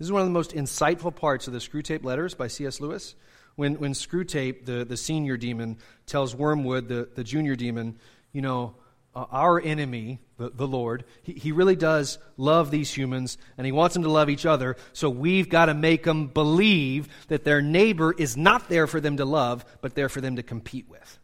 This 0.00 0.06
is 0.06 0.12
one 0.12 0.22
of 0.22 0.28
the 0.28 0.32
most 0.32 0.52
insightful 0.52 1.14
parts 1.14 1.46
of 1.46 1.52
the 1.52 1.58
Screwtape 1.58 2.02
Letters 2.02 2.34
by 2.34 2.48
C.S. 2.48 2.80
Lewis. 2.80 3.14
When, 3.56 3.74
when 3.74 3.92
Screwtape, 3.92 4.64
the, 4.64 4.82
the 4.86 4.96
senior 4.96 5.36
demon, 5.36 5.76
tells 6.06 6.34
Wormwood, 6.34 6.88
the, 6.88 7.10
the 7.14 7.22
junior 7.22 7.54
demon, 7.54 7.98
you 8.32 8.40
know, 8.40 8.76
uh, 9.14 9.26
our 9.30 9.60
enemy, 9.60 10.20
the, 10.38 10.48
the 10.48 10.66
Lord, 10.66 11.04
he, 11.22 11.34
he 11.34 11.52
really 11.52 11.76
does 11.76 12.16
love 12.38 12.70
these 12.70 12.90
humans 12.90 13.36
and 13.58 13.66
he 13.66 13.72
wants 13.72 13.92
them 13.92 14.04
to 14.04 14.10
love 14.10 14.30
each 14.30 14.46
other. 14.46 14.78
So 14.94 15.10
we've 15.10 15.50
got 15.50 15.66
to 15.66 15.74
make 15.74 16.04
them 16.04 16.28
believe 16.28 17.06
that 17.28 17.44
their 17.44 17.60
neighbor 17.60 18.10
is 18.10 18.38
not 18.38 18.70
there 18.70 18.86
for 18.86 19.02
them 19.02 19.18
to 19.18 19.26
love, 19.26 19.66
but 19.82 19.94
there 19.94 20.08
for 20.08 20.22
them 20.22 20.36
to 20.36 20.42
compete 20.42 20.88
with. 20.88 21.18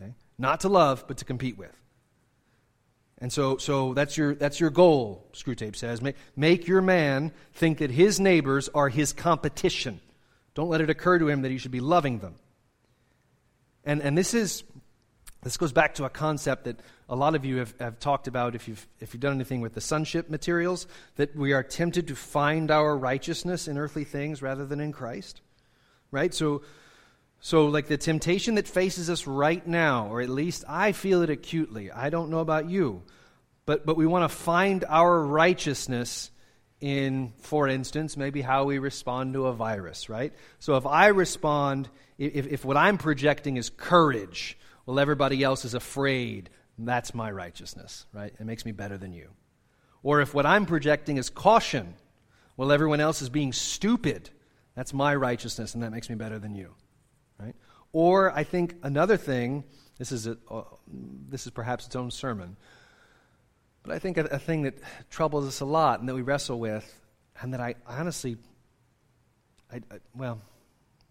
Okay? 0.00 0.14
Not 0.38 0.60
to 0.60 0.70
love, 0.70 1.04
but 1.06 1.18
to 1.18 1.26
compete 1.26 1.58
with. 1.58 1.81
And 3.22 3.32
so, 3.32 3.56
so 3.56 3.94
that's, 3.94 4.16
your, 4.16 4.34
that's 4.34 4.58
your 4.58 4.70
goal, 4.70 5.24
Screwtape 5.32 5.76
says. 5.76 6.02
Make, 6.02 6.16
make 6.34 6.66
your 6.66 6.82
man 6.82 7.30
think 7.54 7.78
that 7.78 7.92
his 7.92 8.18
neighbors 8.18 8.68
are 8.74 8.88
his 8.88 9.12
competition. 9.12 10.00
Don't 10.54 10.68
let 10.68 10.80
it 10.80 10.90
occur 10.90 11.20
to 11.20 11.28
him 11.28 11.42
that 11.42 11.52
he 11.52 11.58
should 11.58 11.70
be 11.70 11.78
loving 11.78 12.18
them. 12.18 12.34
And, 13.84 14.02
and 14.02 14.18
this 14.18 14.34
is 14.34 14.64
this 15.44 15.56
goes 15.56 15.72
back 15.72 15.94
to 15.94 16.04
a 16.04 16.10
concept 16.10 16.64
that 16.64 16.80
a 17.08 17.14
lot 17.14 17.36
of 17.36 17.44
you 17.44 17.58
have, 17.58 17.74
have 17.78 18.00
talked 18.00 18.26
about 18.26 18.56
if 18.56 18.66
you've, 18.66 18.86
if 18.98 19.14
you've 19.14 19.20
done 19.20 19.34
anything 19.34 19.60
with 19.60 19.74
the 19.74 19.80
sonship 19.80 20.28
materials, 20.28 20.88
that 21.14 21.34
we 21.36 21.52
are 21.52 21.62
tempted 21.62 22.08
to 22.08 22.16
find 22.16 22.72
our 22.72 22.96
righteousness 22.96 23.68
in 23.68 23.78
earthly 23.78 24.04
things 24.04 24.42
rather 24.42 24.66
than 24.66 24.80
in 24.80 24.92
Christ. 24.92 25.40
Right? 26.10 26.34
So, 26.34 26.62
so, 27.44 27.66
like 27.66 27.88
the 27.88 27.98
temptation 27.98 28.54
that 28.54 28.68
faces 28.68 29.10
us 29.10 29.26
right 29.26 29.66
now, 29.66 30.06
or 30.06 30.20
at 30.20 30.28
least 30.28 30.62
I 30.68 30.92
feel 30.92 31.22
it 31.22 31.28
acutely, 31.28 31.90
I 31.90 32.08
don't 32.08 32.30
know 32.30 32.38
about 32.38 32.70
you, 32.70 33.02
but, 33.66 33.84
but 33.84 33.96
we 33.96 34.06
want 34.06 34.30
to 34.30 34.34
find 34.34 34.84
our 34.88 35.20
righteousness 35.26 36.30
in, 36.80 37.32
for 37.38 37.66
instance, 37.66 38.16
maybe 38.16 38.42
how 38.42 38.62
we 38.62 38.78
respond 38.78 39.34
to 39.34 39.46
a 39.46 39.52
virus, 39.52 40.08
right? 40.08 40.32
So 40.60 40.76
if 40.76 40.86
I 40.86 41.08
respond, 41.08 41.88
if, 42.16 42.46
if 42.46 42.64
what 42.64 42.76
I'm 42.76 42.96
projecting 42.96 43.56
is 43.56 43.70
courage, 43.70 44.56
well, 44.86 45.00
everybody 45.00 45.42
else 45.42 45.64
is 45.64 45.74
afraid. 45.74 46.48
That's 46.78 47.12
my 47.12 47.28
righteousness, 47.28 48.06
right? 48.12 48.32
It 48.38 48.46
makes 48.46 48.64
me 48.64 48.70
better 48.70 48.98
than 48.98 49.12
you. 49.12 49.30
Or 50.04 50.20
if 50.20 50.32
what 50.32 50.46
I'm 50.46 50.64
projecting 50.64 51.16
is 51.16 51.28
caution, 51.28 51.94
well, 52.56 52.70
everyone 52.70 53.00
else 53.00 53.20
is 53.20 53.30
being 53.30 53.52
stupid. 53.52 54.30
That's 54.76 54.94
my 54.94 55.12
righteousness, 55.16 55.74
and 55.74 55.82
that 55.82 55.90
makes 55.90 56.08
me 56.08 56.14
better 56.14 56.38
than 56.38 56.54
you, 56.54 56.74
right? 57.42 57.54
Or 57.92 58.30
I 58.30 58.44
think 58.44 58.76
another 58.82 59.16
thing, 59.16 59.64
this 59.98 60.12
is, 60.12 60.26
a, 60.26 60.36
uh, 60.50 60.62
this 61.28 61.46
is 61.46 61.52
perhaps 61.52 61.86
its 61.86 61.96
own 61.96 62.10
sermon, 62.10 62.56
but 63.82 63.94
I 63.94 63.98
think 63.98 64.16
a, 64.18 64.24
a 64.24 64.38
thing 64.38 64.62
that 64.62 64.78
troubles 65.10 65.46
us 65.46 65.60
a 65.60 65.64
lot 65.64 66.00
and 66.00 66.08
that 66.08 66.14
we 66.14 66.22
wrestle 66.22 66.58
with, 66.58 67.00
and 67.40 67.52
that 67.52 67.60
I 67.60 67.74
honestly, 67.86 68.36
I, 69.72 69.76
I 69.76 69.98
well, 70.14 70.40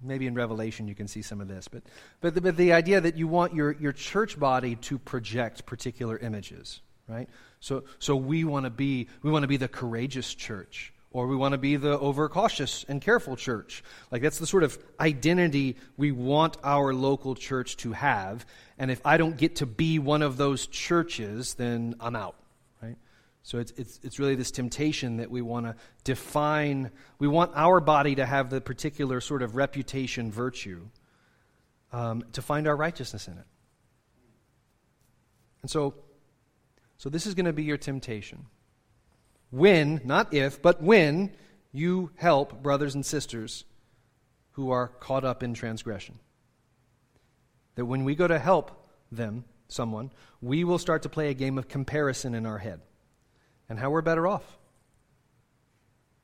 Maybe 0.03 0.25
in 0.25 0.33
Revelation 0.33 0.87
you 0.87 0.95
can 0.95 1.07
see 1.07 1.21
some 1.21 1.41
of 1.41 1.47
this. 1.47 1.67
But, 1.67 1.83
but, 2.21 2.33
the, 2.33 2.41
but 2.41 2.57
the 2.57 2.73
idea 2.73 3.01
that 3.01 3.17
you 3.17 3.27
want 3.27 3.53
your, 3.53 3.73
your 3.73 3.91
church 3.91 4.39
body 4.39 4.75
to 4.77 4.97
project 4.97 5.65
particular 5.65 6.17
images, 6.17 6.81
right? 7.07 7.29
So, 7.59 7.83
so 7.99 8.15
we 8.15 8.43
want 8.43 8.65
to 8.65 8.71
be 8.71 9.09
we 9.21 9.29
want 9.29 9.43
to 9.43 9.47
be 9.47 9.57
the 9.57 9.67
courageous 9.67 10.33
church, 10.33 10.91
or 11.13 11.27
we 11.27 11.35
want 11.35 11.51
to 11.51 11.57
be 11.57 11.75
the 11.75 11.99
overcautious 11.99 12.85
and 12.87 13.01
careful 13.01 13.35
church. 13.35 13.83
Like 14.11 14.21
that's 14.21 14.39
the 14.39 14.47
sort 14.47 14.63
of 14.63 14.77
identity 14.99 15.75
we 15.97 16.11
want 16.11 16.57
our 16.63 16.93
local 16.93 17.35
church 17.35 17.77
to 17.77 17.91
have. 17.91 18.45
And 18.77 18.89
if 18.89 19.05
I 19.05 19.17
don't 19.17 19.37
get 19.37 19.57
to 19.57 19.65
be 19.65 19.99
one 19.99 20.21
of 20.21 20.37
those 20.37 20.67
churches, 20.67 21.55
then 21.55 21.95
I'm 21.99 22.15
out. 22.15 22.35
Right? 22.81 22.95
So 23.43 23.59
it's, 23.59 23.71
it's, 23.71 23.99
it's 24.03 24.19
really 24.19 24.35
this 24.35 24.51
temptation 24.51 25.17
that 25.17 25.29
we 25.29 25.41
want 25.41 25.65
to 25.65 25.75
define. 26.05 26.91
We 27.19 27.27
want 27.27 27.51
our 27.55 27.81
body 27.81 28.15
to 28.15 28.25
have 28.25 28.49
the 28.49 28.61
particular 28.61 29.19
sort 29.19 29.41
of 29.41 29.55
reputation 29.55 30.31
virtue 30.31 30.87
um, 31.91 32.23
to 32.31 32.41
find 32.41 32.67
our 32.67 32.75
righteousness 32.75 33.27
in 33.27 33.37
it. 33.37 33.45
And 35.61 35.69
so, 35.69 35.93
so 36.97 37.09
this 37.09 37.27
is 37.27 37.35
going 37.35 37.45
to 37.45 37.53
be 37.53 37.63
your 37.63 37.77
temptation. 37.77 38.45
When, 39.51 40.01
not 40.03 40.33
if, 40.33 40.61
but 40.61 40.81
when 40.81 41.31
you 41.71 42.11
help 42.15 42.63
brothers 42.63 42.95
and 42.95 43.05
sisters 43.05 43.63
who 44.53 44.71
are 44.71 44.87
caught 44.87 45.23
up 45.23 45.43
in 45.43 45.53
transgression. 45.53 46.19
That 47.75 47.85
when 47.85 48.03
we 48.03 48.15
go 48.15 48.27
to 48.27 48.39
help 48.39 48.71
them, 49.11 49.45
someone, 49.67 50.11
we 50.41 50.63
will 50.63 50.77
start 50.77 51.03
to 51.03 51.09
play 51.09 51.29
a 51.29 51.33
game 51.33 51.57
of 51.57 51.67
comparison 51.67 52.35
in 52.35 52.45
our 52.45 52.57
head 52.57 52.81
and 53.69 53.79
how 53.79 53.89
we're 53.89 54.01
better 54.01 54.27
off. 54.27 54.57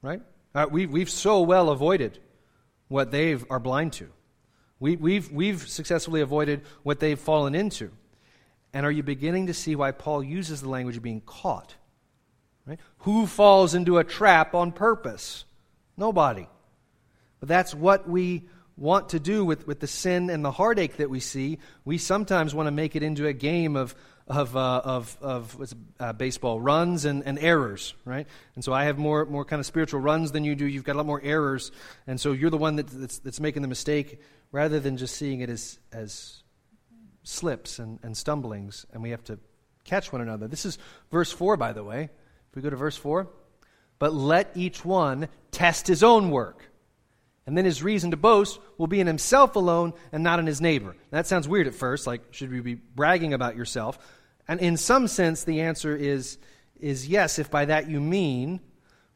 Right? 0.01 0.21
Uh, 0.53 0.67
we, 0.69 0.85
we've 0.85 1.09
so 1.09 1.41
well 1.41 1.69
avoided 1.69 2.19
what 2.87 3.11
they 3.11 3.37
are 3.49 3.59
blind 3.59 3.93
to. 3.93 4.09
We, 4.79 4.95
we've, 4.95 5.31
we've 5.31 5.67
successfully 5.67 6.21
avoided 6.21 6.61
what 6.83 6.99
they've 6.99 7.19
fallen 7.19 7.55
into. 7.55 7.91
And 8.73 8.85
are 8.85 8.91
you 8.91 9.03
beginning 9.03 9.47
to 9.47 9.53
see 9.53 9.75
why 9.75 9.91
Paul 9.91 10.21
uses 10.23 10.61
the 10.61 10.69
language 10.69 10.97
of 10.97 11.03
being 11.03 11.21
caught? 11.21 11.75
Right? 12.67 12.79
Who 12.99 13.25
falls 13.25 13.73
into 13.73 13.97
a 13.97 14.03
trap 14.03 14.53
on 14.53 14.73
purpose? 14.73 15.45
Nobody. 15.95 16.47
But 17.39 17.49
that's 17.49 17.73
what 17.73 18.09
we 18.09 18.49
want 18.75 19.09
to 19.09 19.19
do 19.19 19.43
with, 19.45 19.65
with 19.65 19.79
the 19.79 19.87
sin 19.87 20.29
and 20.29 20.43
the 20.43 20.51
heartache 20.51 20.97
that 20.97 21.09
we 21.09 21.19
see. 21.19 21.59
We 21.85 21.97
sometimes 21.97 22.53
want 22.53 22.67
to 22.67 22.71
make 22.71 22.95
it 22.95 23.03
into 23.03 23.25
a 23.25 23.33
game 23.33 23.75
of, 23.75 23.95
of, 24.27 24.55
uh, 24.55 24.81
of, 24.83 25.17
of 25.21 25.73
uh, 25.99 26.13
baseball 26.13 26.59
runs 26.59 27.05
and, 27.05 27.23
and 27.25 27.39
errors, 27.39 27.95
right? 28.05 28.27
And 28.55 28.63
so 28.63 28.73
I 28.73 28.83
have 28.83 28.97
more, 28.97 29.25
more 29.25 29.45
kind 29.45 29.59
of 29.59 29.65
spiritual 29.65 30.01
runs 30.01 30.31
than 30.31 30.43
you 30.43 30.53
do. 30.53 30.65
You've 30.65 30.83
got 30.83 30.95
a 30.95 30.97
lot 30.97 31.05
more 31.05 31.21
errors. 31.23 31.71
And 32.05 32.19
so 32.19 32.33
you're 32.33 32.51
the 32.51 32.57
one 32.57 32.75
that, 32.75 32.87
that's, 32.87 33.19
that's 33.19 33.39
making 33.39 33.61
the 33.61 33.67
mistake 33.67 34.21
rather 34.51 34.79
than 34.79 34.97
just 34.97 35.15
seeing 35.15 35.39
it 35.39 35.49
as, 35.49 35.79
as 35.91 36.43
slips 37.23 37.79
and, 37.79 37.99
and 38.03 38.15
stumblings. 38.15 38.85
And 38.93 39.01
we 39.01 39.11
have 39.11 39.23
to 39.25 39.39
catch 39.85 40.11
one 40.11 40.21
another. 40.21 40.47
This 40.47 40.65
is 40.65 40.77
verse 41.11 41.31
4, 41.31 41.57
by 41.57 41.73
the 41.73 41.83
way. 41.83 42.09
We 42.57 42.63
go 42.63 42.71
to 42.71 42.75
verse 42.75 42.97
4, 42.97 43.27
but 43.99 44.15
let 44.15 44.49
each 44.55 44.83
one 44.83 45.29
test 45.51 45.85
his 45.85 46.01
own 46.01 46.31
work. 46.31 46.63
And 47.45 47.55
then 47.55 47.65
his 47.65 47.83
reason 47.83 48.09
to 48.09 48.17
boast 48.17 48.59
will 48.79 48.87
be 48.87 48.99
in 48.99 49.05
himself 49.05 49.55
alone 49.55 49.93
and 50.11 50.23
not 50.23 50.39
in 50.39 50.47
his 50.47 50.59
neighbor. 50.59 50.95
That 51.11 51.27
sounds 51.27 51.47
weird 51.47 51.67
at 51.67 51.75
first, 51.75 52.07
like, 52.07 52.21
should 52.31 52.51
we 52.51 52.61
be 52.61 52.73
bragging 52.73 53.35
about 53.35 53.55
yourself? 53.55 53.99
And 54.47 54.59
in 54.59 54.75
some 54.75 55.07
sense, 55.07 55.43
the 55.43 55.61
answer 55.61 55.95
is, 55.95 56.39
is 56.79 57.07
yes, 57.07 57.37
if 57.37 57.51
by 57.51 57.65
that 57.65 57.91
you 57.91 58.01
mean 58.01 58.59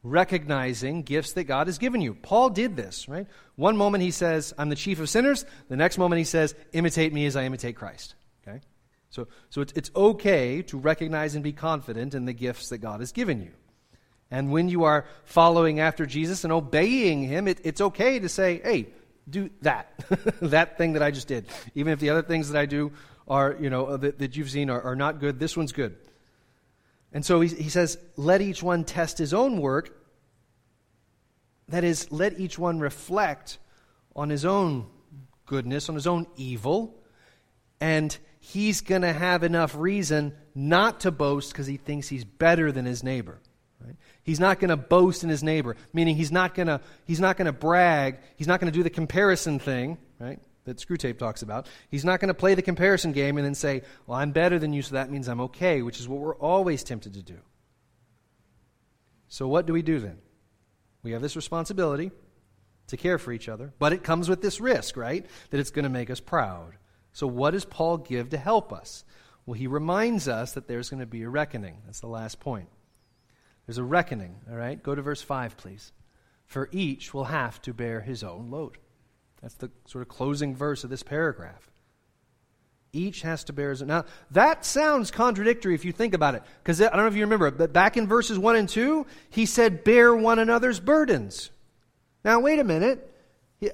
recognizing 0.04 1.01
gifts 1.01 1.34
that 1.34 1.45
God 1.45 1.65
has 1.65 1.80
given 1.80 1.99
you. 1.99 2.13
Paul 2.13 2.51
did 2.51 2.75
this, 2.75 3.10
right? 3.10 3.25
One 3.56 3.75
moment 3.75 4.04
he 4.04 4.12
says, 4.12 4.54
I'm 4.56 4.69
the 4.69 4.75
chief 4.75 4.99
of 4.99 5.10
sinners. 5.10 5.45
The 5.67 5.77
next 5.77 5.97
moment 5.97 6.19
he 6.19 6.25
says, 6.25 6.54
imitate 6.73 7.12
me 7.12 7.25
as 7.25 7.36
I 7.36 7.45
imitate 7.45 7.75
Christ. 7.75 8.13
So, 9.12 9.28
so 9.50 9.62
it's, 9.62 9.74
it's 9.74 9.91
okay 9.95 10.62
to 10.63 10.78
recognize 10.78 11.36
and 11.36 11.43
be 11.43 11.52
confident 11.52 12.15
in 12.15 12.26
the 12.26 12.34
gifts 12.34 12.69
that 12.69 12.80
God 12.80 13.02
has 13.02 13.12
given 13.12 13.41
you. 13.41 13.52
And 14.32 14.52
when 14.52 14.69
you 14.69 14.86
are 14.86 15.06
following 15.26 15.82
after 15.82 16.06
Jesus 16.06 16.45
and 16.45 16.54
obeying 16.54 17.21
him, 17.21 17.50
it, 17.50 17.60
it's 17.65 17.82
okay 17.82 18.19
to 18.19 18.30
say, 18.30 18.62
hey, 18.63 18.88
do 19.30 19.50
that, 19.62 19.93
that 20.41 20.78
thing 20.78 20.93
that 20.93 21.04
I 21.04 21.12
just 21.12 21.28
did. 21.28 21.45
Even 21.76 21.91
if 21.91 22.00
the 22.00 22.10
other 22.10 22.21
things 22.21 22.50
that 22.50 22.58
I 22.58 22.65
do 22.65 22.93
are, 23.28 23.58
you 23.60 23.69
know, 23.69 23.86
uh, 23.86 23.97
that, 23.97 24.19
that 24.19 24.38
you've 24.38 24.50
seen 24.50 24.69
are, 24.69 24.82
are 24.82 24.95
not 24.95 25.19
good, 25.19 25.39
this 25.39 25.58
one's 25.58 25.74
good. 25.74 25.97
And 27.12 27.26
so 27.26 27.41
he, 27.41 27.50
he 27.50 27.69
says, 27.69 27.97
let 28.15 28.41
each 28.41 28.63
one 28.63 28.86
test 28.86 29.17
his 29.17 29.34
own 29.34 29.60
work. 29.60 29.97
That 31.67 31.84
is, 31.84 32.10
let 32.13 32.39
each 32.39 32.58
one 32.58 32.80
reflect 32.80 33.58
on 34.15 34.30
his 34.30 34.45
own 34.45 34.88
goodness, 35.45 35.89
on 35.89 35.95
his 35.95 36.08
own 36.08 36.28
evil, 36.38 36.97
and 37.82 38.17
he's 38.41 38.82
going 38.82 39.04
to 39.04 39.13
have 39.13 39.43
enough 39.43 39.75
reason 39.75 40.34
not 40.54 41.01
to 41.01 41.12
boast 41.12 41.51
because 41.54 41.67
he 41.67 41.77
thinks 41.77 42.10
he's 42.10 42.25
better 42.25 42.71
than 42.71 42.86
his 42.86 43.04
neighbor. 43.04 43.39
Right? 43.80 43.95
He's 44.23 44.39
not 44.39 44.60
going 44.60 44.69
to 44.69 44.77
boast 44.77 45.23
in 45.23 45.30
his 45.30 45.43
neighbor, 45.43 45.77
meaning 45.93 46.15
he's 46.15 46.32
not 46.32 46.56
going 46.56 46.67
to 46.67 46.82
he's 47.06 47.19
not 47.19 47.38
going 47.38 47.45
to 47.45 47.54
brag. 47.54 48.17
He's 48.36 48.47
not 48.47 48.60
going 48.60 48.71
to 48.71 48.77
do 48.77 48.84
the 48.84 48.89
comparison 48.89 49.60
thing, 49.60 49.97
right? 50.19 50.39
That 50.65 50.77
Screwtape 50.77 51.17
talks 51.17 51.41
about. 51.41 51.67
He's 51.89 52.04
not 52.04 52.19
going 52.19 52.27
to 52.27 52.34
play 52.34 52.54
the 52.56 52.62
comparison 52.62 53.12
game 53.13 53.38
and 53.38 53.45
then 53.45 53.56
say, 53.56 53.84
"Well, 54.06 54.17
I'm 54.19 54.32
better 54.32 54.60
than 54.60 54.73
you, 54.73 54.82
so 54.82 54.95
that 54.95 55.10
means 55.10 55.27
I'm 55.27 55.41
okay," 55.41 55.82
which 55.82 55.99
is 55.99 56.08
what 56.08 56.19
we're 56.19 56.36
always 56.36 56.84
tempted 56.84 57.13
to 57.13 57.23
do. 57.23 57.38
So 59.27 59.47
what 59.47 59.65
do 59.65 59.73
we 59.73 59.82
do 59.82 59.99
then? 59.99 60.17
We 61.04 61.12
have 61.12 61.21
this 61.21 61.36
responsibility 61.36 62.12
to 62.88 62.97
care 62.97 63.17
for 63.17 63.32
each 63.32 63.49
other, 63.49 63.73
but 63.80 63.93
it 63.93 64.04
comes 64.04 64.30
with 64.30 64.41
this 64.41 64.60
risk, 64.60 64.97
right? 64.97 65.25
That 65.49 65.60
it's 65.60 65.71
going 65.71 65.84
to 65.84 65.89
make 65.89 66.10
us 66.10 66.19
proud. 66.19 66.73
So 67.13 67.28
what 67.28 67.52
does 67.52 67.65
Paul 67.65 67.97
give 67.97 68.30
to 68.30 68.38
help 68.38 68.71
us? 68.71 69.04
Well, 69.45 69.56
he 69.56 69.67
reminds 69.67 70.28
us 70.28 70.54
that 70.54 70.67
there's 70.67 70.89
going 70.89 71.00
to 71.00 71.06
be 71.06 71.24
a 71.24 71.30
reckoning. 71.30 71.78
That's 71.86 72.00
the 72.00 72.08
last 72.08 72.39
point. 72.39 72.69
There's 73.65 73.78
a 73.78 73.84
reckoning, 73.84 74.36
all 74.50 74.56
right? 74.56 74.82
Go 74.82 74.95
to 74.95 75.02
verse 75.02 75.21
5, 75.21 75.58
please. 75.58 75.91
For 76.45 76.69
each 76.71 77.13
will 77.13 77.26
have 77.26 77.62
to 77.63 77.74
bear 77.74 78.02
his 78.02 78.24
own 78.24 78.52
load. 78.52 78.78
That's 79.41 79.56
the 79.56 79.71
sort 79.86 80.04
of 80.04 80.10
closing 80.10 80.56
verse 80.56 80.84
of 80.84 80.89
this 80.89 81.04
paragraph. 81.04 81.69
Each 82.93 83.21
has 83.21 83.45
to 83.45 83.54
bear 83.54 83.69
his 83.69 83.82
own. 83.82 83.88
Now, 83.88 84.06
that 84.32 84.65
sounds 84.65 85.12
contradictory 85.12 85.74
if 85.74 85.86
you 85.86 85.93
think 85.93 86.13
about 86.13 86.36
it. 86.36 86.43
Because 86.62 86.82
I 86.82 86.89
don't 86.89 86.97
know 86.97 87.08
if 87.08 87.15
you 87.15 87.21
remember, 87.21 87.50
but 87.50 87.71
back 87.71 87.95
in 87.97 88.08
verses 88.08 88.38
1 88.38 88.56
and 88.58 88.67
2, 88.67 89.06
he 89.30 89.45
said, 89.45 89.84
Bear 89.84 90.13
one 90.13 90.39
another's 90.39 90.80
burdens. 90.80 91.50
Now, 92.26 92.41
wait 92.41 92.60
a 92.60 92.63
minute. 92.63 93.11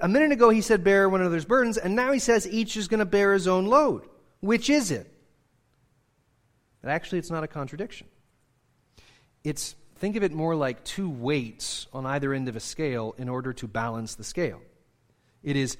A 0.02 0.08
minute 0.08 0.32
ago, 0.32 0.50
he 0.50 0.62
said, 0.62 0.84
Bear 0.84 1.08
one 1.08 1.21
another's 1.21 1.45
burdens, 1.45 1.78
and 1.78 1.95
now 1.95 2.12
he 2.12 2.19
says, 2.19 2.47
Each 2.47 2.76
is 2.76 2.88
going 2.88 3.00
to 3.00 3.06
bear 3.06 3.34
his 3.34 3.47
own 3.47 3.65
load. 3.65 4.04
Which 4.41 4.69
is 4.69 4.91
it? 4.91 5.12
But 6.82 6.91
actually, 6.91 7.19
it's 7.19 7.32
not 7.32 7.43
a 7.43 7.47
contradiction. 7.47 8.08
It's, 9.43 9.76
think 9.95 10.15
of 10.17 10.23
it 10.23 10.34
more 10.34 10.56
like 10.56 10.84
two 10.84 11.10
weights 11.10 11.88
on 11.93 12.06
either 12.06 12.34
end 12.34 12.50
of 12.50 12.56
a 12.56 12.60
scale 12.60 13.15
in 13.17 13.30
order 13.30 13.54
to 13.54 13.67
balance 13.67 14.15
the 14.15 14.23
scale. 14.23 14.62
It 15.41 15.56
is 15.56 15.78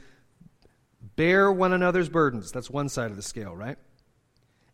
bear 1.18 1.52
one 1.52 1.74
another's 1.74 2.10
burdens. 2.10 2.52
That's 2.52 2.70
one 2.70 2.88
side 2.88 3.12
of 3.12 3.18
the 3.18 3.24
scale, 3.24 3.56
right? 3.56 3.78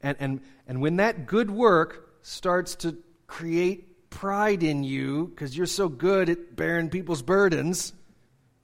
And, 0.02 0.18
and, 0.20 0.42
and 0.68 0.82
when 0.82 0.98
that 0.98 1.26
good 1.26 1.50
work 1.50 2.18
starts 2.22 2.76
to 2.76 2.98
create 3.26 4.10
pride 4.12 4.62
in 4.62 4.84
you 4.84 5.28
because 5.28 5.58
you're 5.58 5.66
so 5.66 5.90
good 5.90 6.30
at 6.30 6.56
bearing 6.56 6.90
people's 6.90 7.24
burdens, 7.24 7.94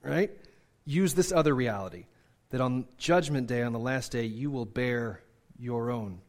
right? 0.02 0.30
Use 0.90 1.14
this 1.14 1.30
other 1.30 1.54
reality 1.54 2.06
that 2.50 2.60
on 2.60 2.86
Judgment 2.98 3.46
Day, 3.46 3.62
on 3.62 3.72
the 3.72 3.78
last 3.78 4.10
day, 4.10 4.24
you 4.24 4.50
will 4.50 4.66
bear 4.66 5.22
your 5.56 5.90
own. 5.90 6.20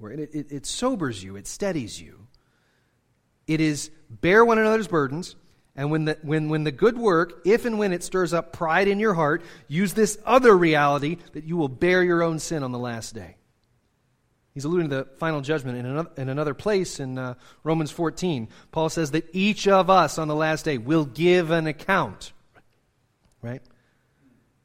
It, 0.00 0.34
it, 0.34 0.52
it 0.52 0.66
sobers 0.66 1.24
you, 1.24 1.36
it 1.36 1.46
steadies 1.46 2.00
you. 2.00 2.26
It 3.46 3.60
is 3.60 3.90
bear 4.10 4.44
one 4.44 4.58
another's 4.58 4.88
burdens 4.88 5.36
and 5.74 5.92
when 5.92 6.06
the, 6.06 6.18
when, 6.22 6.48
when 6.48 6.64
the 6.64 6.72
good 6.72 6.98
work, 6.98 7.40
if 7.46 7.64
and 7.64 7.78
when 7.78 7.92
it 7.92 8.02
stirs 8.02 8.34
up 8.34 8.52
pride 8.52 8.88
in 8.88 8.98
your 8.98 9.14
heart, 9.14 9.42
use 9.68 9.94
this 9.94 10.18
other 10.26 10.54
reality 10.58 11.18
that 11.32 11.44
you 11.44 11.56
will 11.56 11.68
bear 11.68 12.02
your 12.02 12.22
own 12.22 12.40
sin 12.40 12.64
on 12.64 12.72
the 12.72 12.78
last 12.80 13.14
day. 13.14 13.36
He's 14.52 14.64
alluding 14.64 14.90
to 14.90 14.96
the 14.96 15.04
final 15.18 15.40
judgment 15.40 15.78
in 15.78 15.86
another, 15.86 16.10
in 16.16 16.28
another 16.28 16.52
place 16.52 16.98
in 16.98 17.16
uh, 17.16 17.34
Romans 17.62 17.92
14. 17.92 18.48
Paul 18.72 18.88
says 18.88 19.12
that 19.12 19.28
each 19.32 19.68
of 19.68 19.88
us 19.88 20.18
on 20.18 20.26
the 20.26 20.34
last 20.34 20.64
day 20.64 20.78
will 20.78 21.04
give 21.04 21.52
an 21.52 21.68
account. 21.68 22.32
Right? 23.40 23.62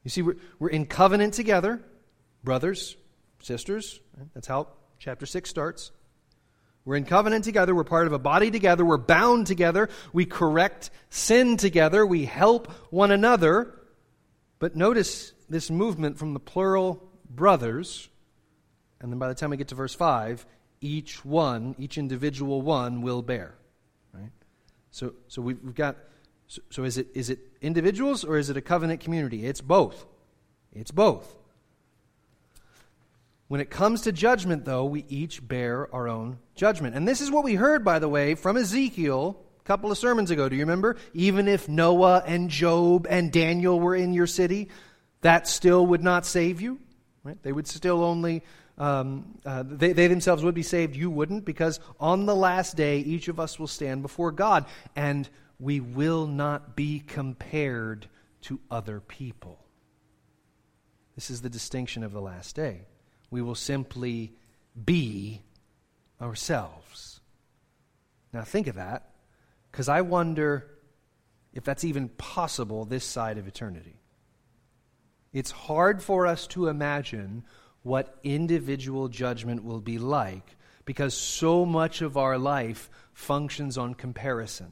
You 0.04 0.10
see, 0.10 0.22
we're, 0.22 0.36
we're 0.58 0.68
in 0.68 0.86
covenant 0.86 1.34
together, 1.34 1.82
brothers, 2.44 2.96
sisters. 3.40 4.00
Right? 4.16 4.28
That's 4.34 4.46
how 4.46 4.68
chapter 4.98 5.26
6 5.26 5.48
starts. 5.48 5.90
We're 6.84 6.96
in 6.96 7.06
covenant 7.06 7.44
together. 7.44 7.74
We're 7.74 7.84
part 7.84 8.06
of 8.06 8.12
a 8.12 8.18
body 8.18 8.50
together. 8.50 8.84
We're 8.84 8.98
bound 8.98 9.46
together. 9.46 9.88
We 10.12 10.26
correct 10.26 10.90
sin 11.08 11.56
together. 11.56 12.04
We 12.04 12.26
help 12.26 12.70
one 12.92 13.10
another. 13.10 13.74
But 14.58 14.76
notice 14.76 15.32
this 15.48 15.70
movement 15.70 16.18
from 16.18 16.34
the 16.34 16.40
plural 16.40 17.02
brothers. 17.28 18.08
And 19.00 19.10
then 19.10 19.18
by 19.18 19.28
the 19.28 19.34
time 19.34 19.50
we 19.50 19.56
get 19.56 19.68
to 19.68 19.74
verse 19.74 19.94
5, 19.94 20.44
each 20.82 21.24
one, 21.24 21.74
each 21.78 21.96
individual 21.96 22.60
one 22.60 23.00
will 23.00 23.22
bear. 23.22 23.54
Right? 24.12 24.30
So, 24.90 25.14
so 25.28 25.40
we've 25.40 25.74
got, 25.74 25.96
so, 26.46 26.62
so 26.70 26.84
is, 26.84 26.98
it, 26.98 27.08
is 27.14 27.30
it 27.30 27.38
individuals 27.60 28.24
or 28.24 28.38
is 28.38 28.50
it 28.50 28.56
a 28.56 28.60
covenant 28.60 29.00
community? 29.00 29.46
It's 29.46 29.60
both. 29.60 30.06
It's 30.72 30.90
both. 30.90 31.36
When 33.48 33.60
it 33.60 33.70
comes 33.70 34.02
to 34.02 34.12
judgment, 34.12 34.64
though, 34.64 34.84
we 34.84 35.04
each 35.08 35.46
bear 35.46 35.92
our 35.94 36.08
own 36.08 36.38
judgment. 36.54 36.96
And 36.96 37.06
this 37.06 37.20
is 37.20 37.30
what 37.30 37.44
we 37.44 37.54
heard, 37.54 37.84
by 37.84 37.98
the 37.98 38.08
way, 38.08 38.34
from 38.34 38.56
Ezekiel 38.56 39.36
a 39.60 39.64
couple 39.64 39.90
of 39.90 39.98
sermons 39.98 40.30
ago. 40.30 40.48
Do 40.48 40.56
you 40.56 40.62
remember? 40.62 40.96
Even 41.12 41.46
if 41.46 41.68
Noah 41.68 42.22
and 42.26 42.50
Job 42.50 43.06
and 43.08 43.30
Daniel 43.30 43.78
were 43.78 43.94
in 43.94 44.12
your 44.12 44.26
city, 44.26 44.68
that 45.20 45.46
still 45.46 45.86
would 45.86 46.02
not 46.02 46.26
save 46.26 46.60
you. 46.60 46.78
Right? 47.22 47.40
They 47.42 47.52
would 47.52 47.66
still 47.66 48.02
only, 48.02 48.42
um, 48.76 49.38
uh, 49.46 49.62
they, 49.66 49.92
they 49.92 50.08
themselves 50.08 50.42
would 50.42 50.54
be 50.54 50.62
saved. 50.62 50.96
You 50.96 51.10
wouldn't, 51.10 51.44
because 51.44 51.80
on 52.00 52.26
the 52.26 52.34
last 52.34 52.76
day, 52.76 52.98
each 52.98 53.28
of 53.28 53.38
us 53.38 53.58
will 53.58 53.66
stand 53.66 54.02
before 54.02 54.32
God, 54.32 54.66
and 54.96 55.28
we 55.58 55.80
will 55.80 56.26
not 56.26 56.76
be 56.76 57.00
compared 57.00 58.06
to 58.42 58.60
other 58.70 59.00
people. 59.00 59.58
This 61.14 61.30
is 61.30 61.42
the 61.42 61.50
distinction 61.50 62.02
of 62.02 62.12
the 62.12 62.20
last 62.20 62.56
day 62.56 62.86
we 63.34 63.42
will 63.42 63.56
simply 63.56 64.32
be 64.84 65.42
ourselves. 66.22 67.20
Now, 68.32 68.42
think 68.42 68.68
of 68.68 68.76
that, 68.76 69.10
because 69.72 69.88
I 69.88 70.02
wonder 70.02 70.70
if 71.52 71.64
that's 71.64 71.82
even 71.82 72.10
possible 72.10 72.84
this 72.84 73.04
side 73.04 73.38
of 73.38 73.48
eternity. 73.48 73.98
It's 75.32 75.50
hard 75.50 76.00
for 76.00 76.28
us 76.28 76.46
to 76.48 76.68
imagine 76.68 77.42
what 77.82 78.16
individual 78.22 79.08
judgment 79.08 79.64
will 79.64 79.80
be 79.80 79.98
like 79.98 80.56
because 80.84 81.14
so 81.14 81.66
much 81.66 82.02
of 82.02 82.16
our 82.16 82.38
life 82.38 82.88
functions 83.14 83.76
on 83.76 83.94
comparison. 83.94 84.70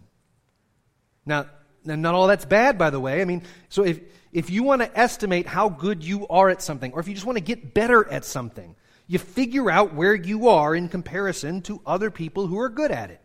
Now, 1.24 1.46
not 1.84 2.14
all 2.14 2.26
that's 2.26 2.44
bad, 2.44 2.78
by 2.78 2.90
the 2.90 3.00
way. 3.00 3.20
I 3.20 3.24
mean, 3.24 3.42
so 3.68 3.84
if, 3.84 4.00
if 4.32 4.50
you 4.50 4.62
want 4.62 4.82
to 4.82 4.98
estimate 4.98 5.46
how 5.46 5.68
good 5.68 6.04
you 6.04 6.26
are 6.28 6.48
at 6.48 6.62
something, 6.62 6.92
or 6.92 7.00
if 7.00 7.08
you 7.08 7.14
just 7.14 7.26
want 7.26 7.36
to 7.38 7.44
get 7.44 7.74
better 7.74 8.08
at 8.08 8.24
something, 8.24 8.74
you 9.06 9.18
figure 9.18 9.70
out 9.70 9.94
where 9.94 10.14
you 10.14 10.48
are 10.48 10.74
in 10.74 10.88
comparison 10.88 11.62
to 11.62 11.80
other 11.84 12.10
people 12.10 12.46
who 12.46 12.58
are 12.58 12.68
good 12.68 12.90
at 12.90 13.10
it. 13.10 13.20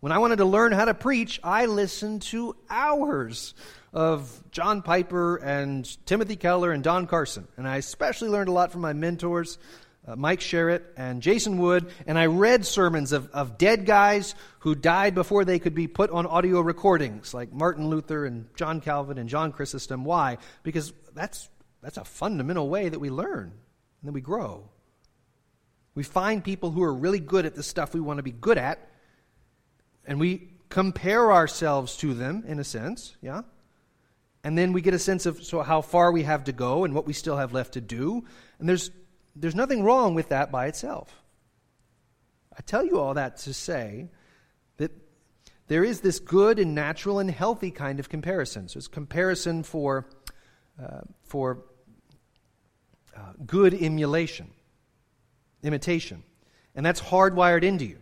When 0.00 0.12
I 0.12 0.18
wanted 0.18 0.36
to 0.36 0.44
learn 0.44 0.72
how 0.72 0.84
to 0.84 0.94
preach, 0.94 1.38
I 1.44 1.66
listened 1.66 2.22
to 2.22 2.56
hours 2.68 3.54
of 3.92 4.42
John 4.50 4.82
Piper 4.82 5.36
and 5.36 5.86
Timothy 6.06 6.34
Keller 6.34 6.72
and 6.72 6.82
Don 6.82 7.06
Carson. 7.06 7.46
And 7.56 7.68
I 7.68 7.76
especially 7.76 8.28
learned 8.28 8.48
a 8.48 8.52
lot 8.52 8.72
from 8.72 8.80
my 8.80 8.94
mentors 8.94 9.58
uh, 10.06 10.16
Mike 10.16 10.40
Sherritt 10.40 10.82
and 10.96 11.22
Jason 11.22 11.58
Wood, 11.58 11.90
and 12.06 12.18
I 12.18 12.26
read 12.26 12.66
sermons 12.66 13.12
of, 13.12 13.30
of 13.30 13.56
dead 13.56 13.86
guys 13.86 14.34
who 14.60 14.74
died 14.74 15.14
before 15.14 15.44
they 15.44 15.58
could 15.58 15.74
be 15.74 15.86
put 15.86 16.10
on 16.10 16.26
audio 16.26 16.60
recordings, 16.60 17.32
like 17.32 17.52
Martin 17.52 17.88
Luther 17.88 18.26
and 18.26 18.46
John 18.56 18.80
Calvin 18.80 19.18
and 19.18 19.28
John 19.28 19.52
Chrysostom. 19.52 20.04
Why? 20.04 20.38
Because 20.62 20.92
that's, 21.14 21.48
that's 21.82 21.98
a 21.98 22.04
fundamental 22.04 22.68
way 22.68 22.88
that 22.88 22.98
we 22.98 23.10
learn 23.10 23.52
and 24.00 24.08
that 24.08 24.12
we 24.12 24.20
grow. 24.20 24.68
We 25.94 26.02
find 26.02 26.42
people 26.42 26.70
who 26.70 26.82
are 26.82 26.92
really 26.92 27.20
good 27.20 27.46
at 27.46 27.54
the 27.54 27.62
stuff 27.62 27.94
we 27.94 28.00
want 28.00 28.16
to 28.16 28.22
be 28.22 28.32
good 28.32 28.58
at, 28.58 28.88
and 30.04 30.18
we 30.18 30.48
compare 30.68 31.32
ourselves 31.32 31.96
to 31.98 32.14
them, 32.14 32.44
in 32.46 32.58
a 32.58 32.64
sense, 32.64 33.14
yeah? 33.20 33.42
And 34.42 34.58
then 34.58 34.72
we 34.72 34.80
get 34.80 34.94
a 34.94 34.98
sense 34.98 35.26
of 35.26 35.44
so 35.44 35.62
how 35.62 35.82
far 35.82 36.10
we 36.10 36.24
have 36.24 36.44
to 36.44 36.52
go 36.52 36.84
and 36.84 36.94
what 36.94 37.06
we 37.06 37.12
still 37.12 37.36
have 37.36 37.52
left 37.52 37.74
to 37.74 37.80
do. 37.80 38.24
And 38.58 38.68
there's 38.68 38.90
there's 39.34 39.54
nothing 39.54 39.82
wrong 39.82 40.14
with 40.14 40.28
that 40.28 40.50
by 40.50 40.66
itself. 40.66 41.22
I 42.56 42.60
tell 42.62 42.84
you 42.84 43.00
all 43.00 43.14
that 43.14 43.38
to 43.38 43.54
say 43.54 44.10
that 44.76 44.90
there 45.68 45.84
is 45.84 46.00
this 46.00 46.18
good 46.18 46.58
and 46.58 46.74
natural 46.74 47.18
and 47.18 47.30
healthy 47.30 47.70
kind 47.70 47.98
of 47.98 48.08
comparison. 48.08 48.68
So 48.68 48.78
it's 48.78 48.88
comparison 48.88 49.62
for, 49.62 50.06
uh, 50.82 51.00
for 51.24 51.64
uh, 53.16 53.32
good 53.46 53.74
emulation, 53.74 54.50
imitation. 55.62 56.22
And 56.74 56.84
that's 56.84 57.00
hardwired 57.00 57.62
into 57.62 57.84
you. 57.84 57.98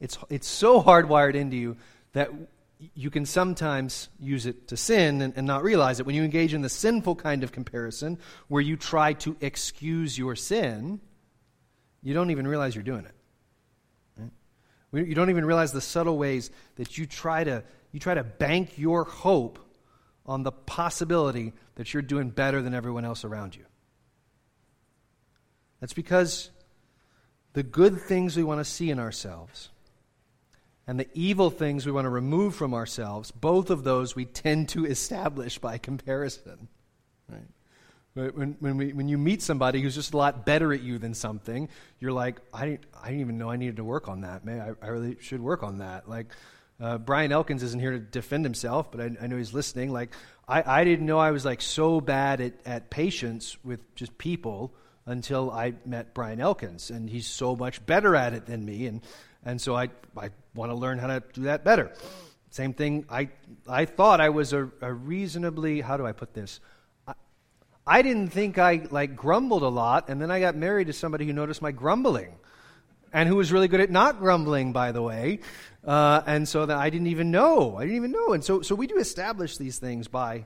It's, 0.00 0.18
it's 0.28 0.46
so 0.46 0.82
hardwired 0.82 1.34
into 1.34 1.56
you 1.56 1.76
that 2.12 2.30
you 2.94 3.10
can 3.10 3.26
sometimes 3.26 4.08
use 4.20 4.46
it 4.46 4.68
to 4.68 4.76
sin 4.76 5.20
and, 5.20 5.34
and, 5.36 5.46
not 5.46 5.64
realize 5.64 5.98
it. 5.98 6.06
When 6.06 6.14
you 6.14 6.22
engage 6.22 6.54
in 6.54 6.62
the 6.62 6.68
sinful 6.68 7.16
kind 7.16 7.42
of 7.42 7.50
comparison, 7.50 8.18
where 8.46 8.62
you 8.62 8.76
try 8.76 9.14
to 9.14 9.36
excuse 9.40 10.16
your 10.16 10.36
sin, 10.36 11.00
you 12.02 12.14
don't 12.14 12.30
even 12.30 12.46
realize 12.46 12.74
you're 12.74 12.84
doing 12.84 13.04
it. 13.04 13.14
Right? 14.92 15.06
You 15.06 15.14
don't 15.14 15.30
even 15.30 15.44
realize 15.44 15.72
the 15.72 15.80
subtle 15.80 16.16
ways 16.16 16.50
that 16.76 16.96
you 16.96 17.06
try 17.06 17.44
to 17.44 17.64
you 17.90 18.00
try 18.00 18.14
to 18.14 18.24
bank 18.24 18.78
your 18.78 19.04
hope 19.04 19.58
on 20.26 20.42
the 20.42 20.52
possibility 20.52 21.54
that 21.76 21.92
you're 21.92 22.02
doing 22.02 22.28
better 22.28 22.60
than 22.60 22.74
everyone 22.74 23.04
else 23.04 23.24
around 23.24 23.56
you. 23.56 23.64
That's 25.80 25.94
because 25.94 26.50
the 27.54 27.62
good 27.62 28.00
things 28.00 28.36
we 28.36 28.42
want 28.42 28.60
to 28.60 28.64
see 28.64 28.90
in 28.90 28.98
ourselves 28.98 29.70
and 30.88 30.98
the 30.98 31.06
evil 31.12 31.50
things 31.50 31.84
we 31.84 31.92
want 31.92 32.06
to 32.06 32.10
remove 32.10 32.54
from 32.54 32.72
ourselves, 32.72 33.30
both 33.30 33.68
of 33.68 33.84
those 33.84 34.16
we 34.16 34.24
tend 34.24 34.70
to 34.70 34.86
establish 34.86 35.58
by 35.58 35.76
comparison. 35.76 36.66
Right? 37.28 38.34
When, 38.34 38.56
when, 38.58 38.78
we, 38.78 38.94
when 38.94 39.06
you 39.06 39.18
meet 39.18 39.42
somebody 39.42 39.82
who's 39.82 39.94
just 39.94 40.14
a 40.14 40.16
lot 40.16 40.46
better 40.46 40.72
at 40.72 40.80
you 40.80 40.98
than 40.98 41.12
something, 41.12 41.68
you're 42.00 42.10
like, 42.10 42.40
I 42.54 42.64
didn't, 42.64 42.86
I 43.00 43.08
didn't 43.08 43.20
even 43.20 43.36
know 43.36 43.50
I 43.50 43.56
needed 43.56 43.76
to 43.76 43.84
work 43.84 44.08
on 44.08 44.22
that. 44.22 44.46
Man, 44.46 44.76
I, 44.82 44.86
I 44.86 44.88
really 44.88 45.18
should 45.20 45.42
work 45.42 45.62
on 45.62 45.78
that. 45.78 46.08
Like, 46.08 46.28
uh, 46.80 46.96
Brian 46.96 47.32
Elkins 47.32 47.62
isn't 47.62 47.80
here 47.80 47.92
to 47.92 47.98
defend 47.98 48.46
himself, 48.46 48.90
but 48.90 49.00
I, 49.02 49.10
I 49.20 49.26
know 49.26 49.36
he's 49.36 49.52
listening. 49.52 49.92
Like, 49.92 50.14
I, 50.48 50.80
I 50.80 50.84
didn't 50.84 51.04
know 51.04 51.18
I 51.18 51.32
was 51.32 51.44
like 51.44 51.60
so 51.60 52.00
bad 52.00 52.40
at, 52.40 52.54
at 52.64 52.88
patience 52.88 53.58
with 53.62 53.94
just 53.94 54.16
people 54.16 54.72
until 55.04 55.50
I 55.50 55.74
met 55.84 56.14
Brian 56.14 56.40
Elkins, 56.40 56.90
and 56.90 57.10
he's 57.10 57.26
so 57.26 57.54
much 57.54 57.84
better 57.84 58.16
at 58.16 58.32
it 58.32 58.46
than 58.46 58.64
me, 58.64 58.86
and, 58.86 59.02
and 59.48 59.58
so 59.58 59.74
I, 59.74 59.88
I 60.14 60.28
want 60.54 60.70
to 60.72 60.76
learn 60.76 60.98
how 60.98 61.06
to 61.06 61.22
do 61.32 61.42
that 61.44 61.64
better. 61.64 61.90
Same 62.50 62.74
thing, 62.74 63.06
I, 63.08 63.30
I 63.66 63.86
thought 63.86 64.20
I 64.20 64.28
was 64.28 64.52
a, 64.52 64.70
a 64.82 64.92
reasonably, 64.92 65.80
how 65.80 65.96
do 65.96 66.06
I 66.06 66.12
put 66.12 66.34
this? 66.34 66.60
I, 67.06 67.14
I 67.86 68.02
didn't 68.02 68.28
think 68.28 68.58
I 68.58 68.86
like 68.90 69.16
grumbled 69.16 69.62
a 69.62 69.68
lot, 69.68 70.10
and 70.10 70.20
then 70.20 70.30
I 70.30 70.38
got 70.40 70.54
married 70.54 70.88
to 70.88 70.92
somebody 70.92 71.24
who 71.24 71.32
noticed 71.32 71.62
my 71.62 71.72
grumbling 71.72 72.34
and 73.10 73.26
who 73.26 73.36
was 73.36 73.50
really 73.50 73.68
good 73.68 73.80
at 73.80 73.90
not 73.90 74.18
grumbling, 74.18 74.74
by 74.74 74.92
the 74.92 75.00
way. 75.00 75.40
Uh, 75.82 76.20
and 76.26 76.46
so 76.46 76.66
that 76.66 76.76
I 76.76 76.90
didn't 76.90 77.06
even 77.06 77.30
know. 77.30 77.76
I 77.78 77.84
didn't 77.84 77.96
even 77.96 78.12
know. 78.12 78.34
And 78.34 78.44
so, 78.44 78.60
so 78.60 78.74
we 78.74 78.86
do 78.86 78.98
establish 78.98 79.56
these 79.56 79.78
things 79.78 80.08
by 80.08 80.44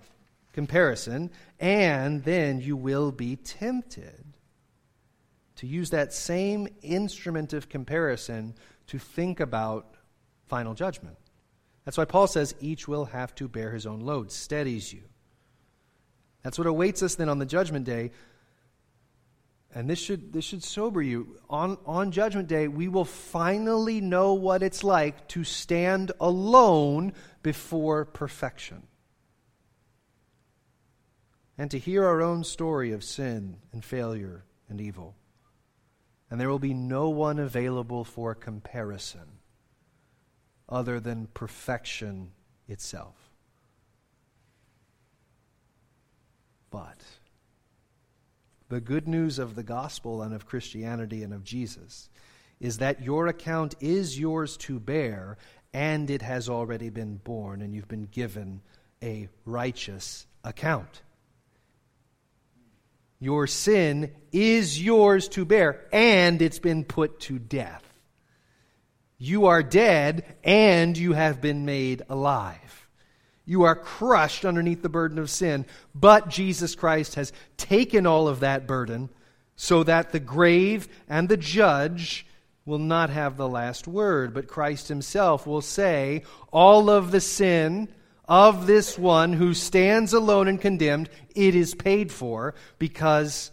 comparison, 0.52 1.32
and 1.58 2.22
then 2.22 2.60
you 2.60 2.76
will 2.76 3.10
be 3.10 3.34
tempted 3.34 4.24
to 5.56 5.66
use 5.66 5.90
that 5.90 6.12
same 6.12 6.68
instrument 6.82 7.52
of 7.52 7.68
comparison 7.68 8.54
to 8.88 8.98
think 8.98 9.40
about 9.40 9.96
final 10.46 10.74
judgment. 10.74 11.16
That's 11.84 11.98
why 11.98 12.04
Paul 12.04 12.26
says 12.26 12.54
each 12.60 12.86
will 12.86 13.06
have 13.06 13.34
to 13.36 13.48
bear 13.48 13.72
his 13.72 13.86
own 13.86 14.00
load, 14.00 14.30
steadies 14.30 14.92
you. 14.92 15.02
That's 16.42 16.58
what 16.58 16.66
awaits 16.66 17.02
us 17.02 17.14
then 17.14 17.28
on 17.28 17.38
the 17.38 17.46
judgment 17.46 17.84
day. 17.86 18.10
And 19.74 19.88
this 19.88 19.98
should, 19.98 20.32
this 20.32 20.44
should 20.44 20.62
sober 20.62 21.00
you. 21.00 21.38
On, 21.48 21.78
on 21.86 22.12
Judgment 22.12 22.46
Day, 22.46 22.68
we 22.68 22.88
will 22.88 23.06
finally 23.06 24.02
know 24.02 24.34
what 24.34 24.62
it's 24.62 24.84
like 24.84 25.28
to 25.28 25.44
stand 25.44 26.12
alone 26.20 27.14
before 27.42 28.04
perfection. 28.04 28.82
And 31.56 31.70
to 31.70 31.78
hear 31.78 32.04
our 32.04 32.20
own 32.20 32.44
story 32.44 32.92
of 32.92 33.02
sin 33.02 33.56
and 33.72 33.82
failure 33.82 34.44
and 34.68 34.80
evil. 34.80 35.16
And 36.32 36.40
there 36.40 36.48
will 36.48 36.58
be 36.58 36.72
no 36.72 37.10
one 37.10 37.38
available 37.38 38.04
for 38.04 38.34
comparison 38.34 39.40
other 40.66 40.98
than 40.98 41.28
perfection 41.34 42.30
itself. 42.66 43.14
But 46.70 47.02
the 48.70 48.80
good 48.80 49.06
news 49.06 49.38
of 49.38 49.56
the 49.56 49.62
gospel 49.62 50.22
and 50.22 50.32
of 50.32 50.46
Christianity 50.46 51.22
and 51.22 51.34
of 51.34 51.44
Jesus 51.44 52.08
is 52.60 52.78
that 52.78 53.02
your 53.02 53.26
account 53.26 53.74
is 53.80 54.18
yours 54.18 54.56
to 54.56 54.80
bear, 54.80 55.36
and 55.74 56.08
it 56.08 56.22
has 56.22 56.48
already 56.48 56.88
been 56.88 57.16
borne, 57.16 57.60
and 57.60 57.74
you've 57.74 57.88
been 57.88 58.08
given 58.10 58.62
a 59.02 59.28
righteous 59.44 60.26
account. 60.44 61.02
Your 63.22 63.46
sin 63.46 64.10
is 64.32 64.82
yours 64.82 65.28
to 65.28 65.44
bear, 65.44 65.86
and 65.92 66.42
it's 66.42 66.58
been 66.58 66.82
put 66.82 67.20
to 67.20 67.38
death. 67.38 67.84
You 69.16 69.46
are 69.46 69.62
dead, 69.62 70.24
and 70.42 70.98
you 70.98 71.12
have 71.12 71.40
been 71.40 71.64
made 71.64 72.02
alive. 72.08 72.88
You 73.44 73.62
are 73.62 73.76
crushed 73.76 74.44
underneath 74.44 74.82
the 74.82 74.88
burden 74.88 75.20
of 75.20 75.30
sin. 75.30 75.66
But 75.94 76.30
Jesus 76.30 76.74
Christ 76.74 77.14
has 77.14 77.32
taken 77.56 78.08
all 78.08 78.26
of 78.26 78.40
that 78.40 78.66
burden 78.66 79.08
so 79.54 79.84
that 79.84 80.10
the 80.10 80.18
grave 80.18 80.88
and 81.08 81.28
the 81.28 81.36
judge 81.36 82.26
will 82.64 82.80
not 82.80 83.10
have 83.10 83.36
the 83.36 83.48
last 83.48 83.86
word, 83.86 84.34
but 84.34 84.48
Christ 84.48 84.88
himself 84.88 85.46
will 85.46 85.62
say, 85.62 86.24
All 86.50 86.90
of 86.90 87.12
the 87.12 87.20
sin 87.20 87.86
of 88.28 88.66
this 88.66 88.98
one 88.98 89.32
who 89.32 89.54
stands 89.54 90.12
alone 90.12 90.48
and 90.48 90.60
condemned, 90.60 91.08
it 91.34 91.54
is 91.54 91.74
paid 91.74 92.12
for 92.12 92.54
because 92.78 93.50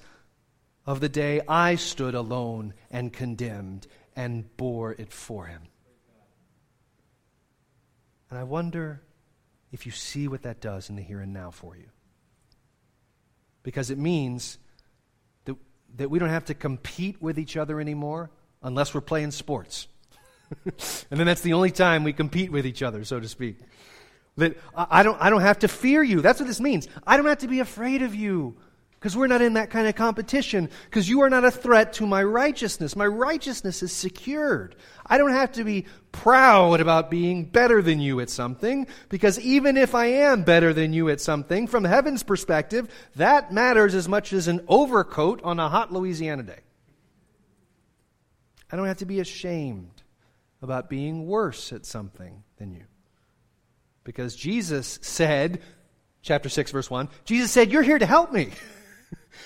of 0.85 0.99
the 0.99 1.09
day 1.09 1.41
I 1.47 1.75
stood 1.75 2.15
alone 2.15 2.73
and 2.89 3.11
condemned 3.11 3.87
and 4.15 4.55
bore 4.57 4.93
it 4.93 5.11
for 5.11 5.45
him. 5.45 5.61
And 8.29 8.37
I 8.37 8.43
wonder 8.43 9.01
if 9.71 9.85
you 9.85 9.91
see 9.91 10.27
what 10.27 10.43
that 10.43 10.61
does 10.61 10.89
in 10.89 10.95
the 10.95 11.01
here 11.01 11.21
and 11.21 11.33
now 11.33 11.51
for 11.51 11.75
you. 11.75 11.89
Because 13.63 13.89
it 13.89 13.97
means 13.97 14.57
that, 15.45 15.55
that 15.97 16.09
we 16.09 16.19
don't 16.19 16.29
have 16.29 16.45
to 16.45 16.53
compete 16.53 17.21
with 17.21 17.37
each 17.37 17.57
other 17.57 17.79
anymore 17.79 18.29
unless 18.61 18.93
we're 18.93 19.01
playing 19.01 19.31
sports. 19.31 19.87
and 20.65 21.19
then 21.19 21.27
that's 21.27 21.41
the 21.41 21.53
only 21.53 21.71
time 21.71 22.03
we 22.03 22.13
compete 22.13 22.51
with 22.51 22.65
each 22.65 22.81
other, 22.81 23.03
so 23.03 23.19
to 23.19 23.27
speak. 23.27 23.57
That 24.39 24.57
I 24.75 25.03
don't, 25.03 25.21
I 25.21 25.29
don't 25.29 25.41
have 25.41 25.59
to 25.59 25.67
fear 25.67 26.03
you. 26.03 26.21
That's 26.21 26.39
what 26.39 26.47
this 26.47 26.59
means. 26.59 26.87
I 27.05 27.17
don't 27.17 27.25
have 27.27 27.39
to 27.39 27.47
be 27.47 27.59
afraid 27.59 28.01
of 28.01 28.15
you. 28.15 28.57
Because 28.99 29.15
we're 29.15 29.27
not 29.27 29.41
in 29.41 29.53
that 29.53 29.69
kind 29.69 29.87
of 29.87 29.95
competition. 29.95 30.69
Because 30.85 31.07
you 31.07 31.21
are 31.21 31.29
not 31.29 31.45
a 31.45 31.51
threat 31.51 31.93
to 31.93 32.05
my 32.05 32.21
righteousness. 32.21 32.97
My 32.97 33.07
righteousness 33.07 33.81
is 33.81 33.93
secured. 33.93 34.75
I 35.05 35.17
don't 35.17 35.31
have 35.31 35.53
to 35.53 35.63
be 35.63 35.85
proud 36.11 36.81
about 36.81 37.09
being 37.09 37.45
better 37.45 37.81
than 37.81 38.01
you 38.01 38.19
at 38.19 38.29
something. 38.29 38.87
Because 39.07 39.39
even 39.39 39.77
if 39.77 39.95
I 39.95 40.07
am 40.07 40.43
better 40.43 40.73
than 40.73 40.91
you 40.91 41.07
at 41.07 41.21
something, 41.21 41.65
from 41.65 41.85
heaven's 41.85 42.23
perspective, 42.23 42.89
that 43.15 43.53
matters 43.53 43.95
as 43.95 44.09
much 44.09 44.33
as 44.33 44.49
an 44.49 44.65
overcoat 44.67 45.41
on 45.43 45.61
a 45.61 45.69
hot 45.69 45.93
Louisiana 45.93 46.43
day. 46.43 46.59
I 48.69 48.75
don't 48.75 48.87
have 48.87 48.97
to 48.97 49.05
be 49.05 49.21
ashamed 49.21 50.03
about 50.61 50.89
being 50.89 51.25
worse 51.25 51.71
at 51.71 51.85
something 51.85 52.43
than 52.57 52.73
you. 52.73 52.83
Because 54.09 54.35
Jesus 54.35 54.97
said, 55.03 55.61
chapter 56.23 56.49
6, 56.49 56.71
verse 56.71 56.89
1, 56.89 57.09
Jesus 57.25 57.51
said, 57.51 57.71
You're 57.71 57.83
here 57.83 57.99
to 57.99 58.07
help 58.07 58.33
me. 58.33 58.49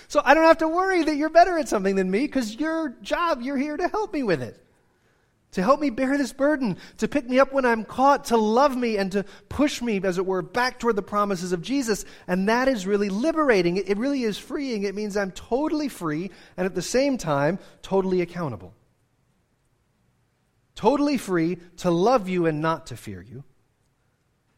So 0.07 0.21
I 0.23 0.33
don't 0.33 0.45
have 0.45 0.59
to 0.59 0.67
worry 0.67 1.03
that 1.03 1.15
you're 1.15 1.29
better 1.29 1.57
at 1.57 1.69
something 1.69 1.95
than 1.95 2.09
me 2.09 2.21
because 2.21 2.55
your 2.55 2.95
job, 3.01 3.41
you're 3.41 3.57
here 3.57 3.77
to 3.77 3.87
help 3.87 4.13
me 4.13 4.23
with 4.23 4.41
it. 4.41 4.59
To 5.51 5.61
help 5.61 5.79
me 5.79 5.89
bear 5.89 6.17
this 6.17 6.33
burden, 6.33 6.77
to 6.97 7.07
pick 7.07 7.29
me 7.29 7.39
up 7.39 7.53
when 7.53 7.65
I'm 7.65 7.83
caught, 7.83 8.25
to 8.25 8.37
love 8.37 8.75
me 8.75 8.97
and 8.97 9.11
to 9.11 9.25
push 9.49 9.81
me, 9.81 9.99
as 10.03 10.17
it 10.17 10.25
were, 10.25 10.41
back 10.41 10.79
toward 10.79 10.95
the 10.95 11.03
promises 11.03 11.51
of 11.51 11.61
Jesus. 11.61 12.05
And 12.27 12.49
that 12.49 12.67
is 12.67 12.87
really 12.87 13.09
liberating. 13.09 13.77
It 13.77 13.97
really 13.97 14.23
is 14.23 14.37
freeing. 14.37 14.83
It 14.83 14.95
means 14.95 15.15
I'm 15.15 15.31
totally 15.31 15.89
free 15.89 16.31
and 16.57 16.65
at 16.65 16.75
the 16.75 16.81
same 16.81 17.17
time, 17.17 17.59
totally 17.81 18.21
accountable. 18.21 18.73
Totally 20.75 21.17
free 21.17 21.57
to 21.77 21.91
love 21.91 22.29
you 22.29 22.45
and 22.45 22.61
not 22.61 22.87
to 22.87 22.97
fear 22.97 23.21
you. 23.21 23.43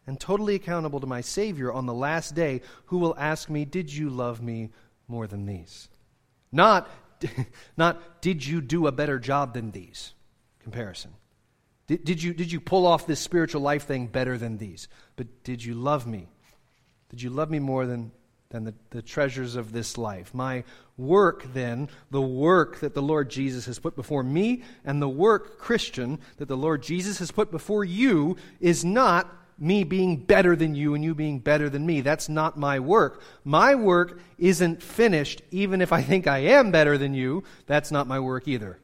And 0.08 0.20
totally 0.20 0.56
accountable 0.56 1.00
to 1.00 1.08
my 1.08 1.22
Savior 1.22 1.72
on 1.72 1.88
the 1.88 1.94
last 1.94 2.36
day, 2.36 2.62
who 2.88 3.00
will 3.00 3.16
ask 3.18 3.50
me, 3.50 3.66
Did 3.66 3.92
you 3.92 4.10
love 4.10 4.42
me 4.42 4.70
more 5.08 5.28
than 5.28 5.46
these. 5.46 5.90
Not, 6.52 6.90
not 7.78 8.22
did 8.22 8.46
you 8.46 8.62
do 8.62 8.88
a 8.88 8.92
better 8.92 9.20
job 9.20 9.54
than 9.54 9.72
these? 9.72 10.14
Comparison. 10.60 11.14
Did, 11.88 12.04
did, 12.04 12.24
you, 12.24 12.34
did 12.34 12.52
you 12.52 12.60
pull 12.60 12.88
off 12.88 13.06
this 13.06 13.20
spiritual 13.20 13.62
life 13.62 13.84
thing 13.84 14.08
better 14.08 14.38
than 14.38 14.58
these? 14.58 14.88
But 15.16 15.44
did 15.44 15.64
you 15.64 15.76
love 15.76 16.08
me? 16.08 16.28
Did 17.10 17.22
you 17.22 17.30
love 17.30 17.52
me 17.52 17.60
more 17.60 17.86
than, 17.86 18.12
than 18.50 18.64
the, 18.64 18.74
the 18.90 19.04
treasures 19.04 19.56
of 19.56 19.72
this 19.72 19.98
life? 19.98 20.34
My 20.34 20.64
work, 20.98 21.46
then, 21.54 21.90
the 22.10 22.22
work 22.22 22.80
that 22.80 22.96
the 22.96 23.04
Lord 23.04 23.30
Jesus 23.30 23.68
has 23.68 23.78
put 23.78 23.96
before 23.96 24.24
me, 24.24 24.64
and 24.84 25.00
the 25.00 25.10
work, 25.10 25.60
Christian, 25.60 26.20
that 26.38 26.48
the 26.48 26.58
Lord 26.58 26.82
Jesus 26.82 27.20
has 27.20 27.32
put 27.32 27.52
before 27.52 27.86
you, 27.86 28.38
is 28.60 28.84
not 28.84 29.32
me 29.58 29.84
being 29.84 30.18
better 30.18 30.56
than 30.56 30.76
you 30.76 30.96
and 30.96 31.04
you 31.04 31.16
being 31.16 31.40
better 31.40 31.70
than 31.70 31.86
me. 31.86 32.02
That's 32.02 32.28
not 32.28 32.58
my 32.58 32.80
work. 32.80 33.22
My 33.44 33.76
work 33.76 34.20
isn't 34.38 34.84
finished, 34.84 35.42
even 35.52 35.82
if 35.82 35.94
I 35.94 36.02
think 36.02 36.28
I 36.28 36.40
am 36.40 36.72
better 36.72 36.98
than 36.98 37.14
you. 37.14 37.44
That's 37.66 37.92
not 37.92 38.08
my 38.08 38.20
work 38.20 38.48
either. 38.48 38.80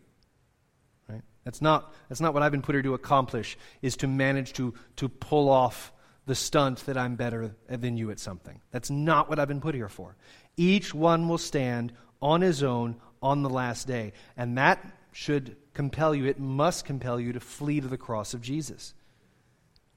Right? 1.09 1.21
That's 1.43 1.61
not, 1.61 1.93
that's 2.07 2.21
not 2.21 2.33
what 2.33 2.43
I've 2.43 2.51
been 2.51 2.61
put 2.61 2.75
here 2.75 2.83
to 2.83 2.93
accomplish, 2.93 3.57
is 3.81 3.97
to 3.97 4.07
manage 4.07 4.53
to, 4.53 4.73
to 4.97 5.09
pull 5.09 5.49
off 5.49 5.91
the 6.25 6.35
stunt 6.35 6.85
that 6.85 6.97
I'm 6.97 7.15
better 7.15 7.55
than 7.67 7.97
you 7.97 8.11
at 8.11 8.19
something. 8.19 8.61
That's 8.71 8.89
not 8.89 9.29
what 9.29 9.39
I've 9.39 9.47
been 9.47 9.61
put 9.61 9.75
here 9.75 9.89
for. 9.89 10.15
Each 10.55 10.93
one 10.93 11.27
will 11.27 11.37
stand 11.37 11.91
on 12.21 12.41
his 12.41 12.63
own 12.63 12.95
on 13.21 13.41
the 13.41 13.49
last 13.49 13.87
day. 13.87 14.13
And 14.37 14.57
that 14.57 14.85
should 15.11 15.57
compel 15.73 16.15
you, 16.15 16.25
it 16.25 16.39
must 16.39 16.85
compel 16.85 17.19
you 17.19 17.33
to 17.33 17.39
flee 17.39 17.81
to 17.81 17.87
the 17.87 17.97
cross 17.97 18.33
of 18.33 18.41
Jesus 18.41 18.93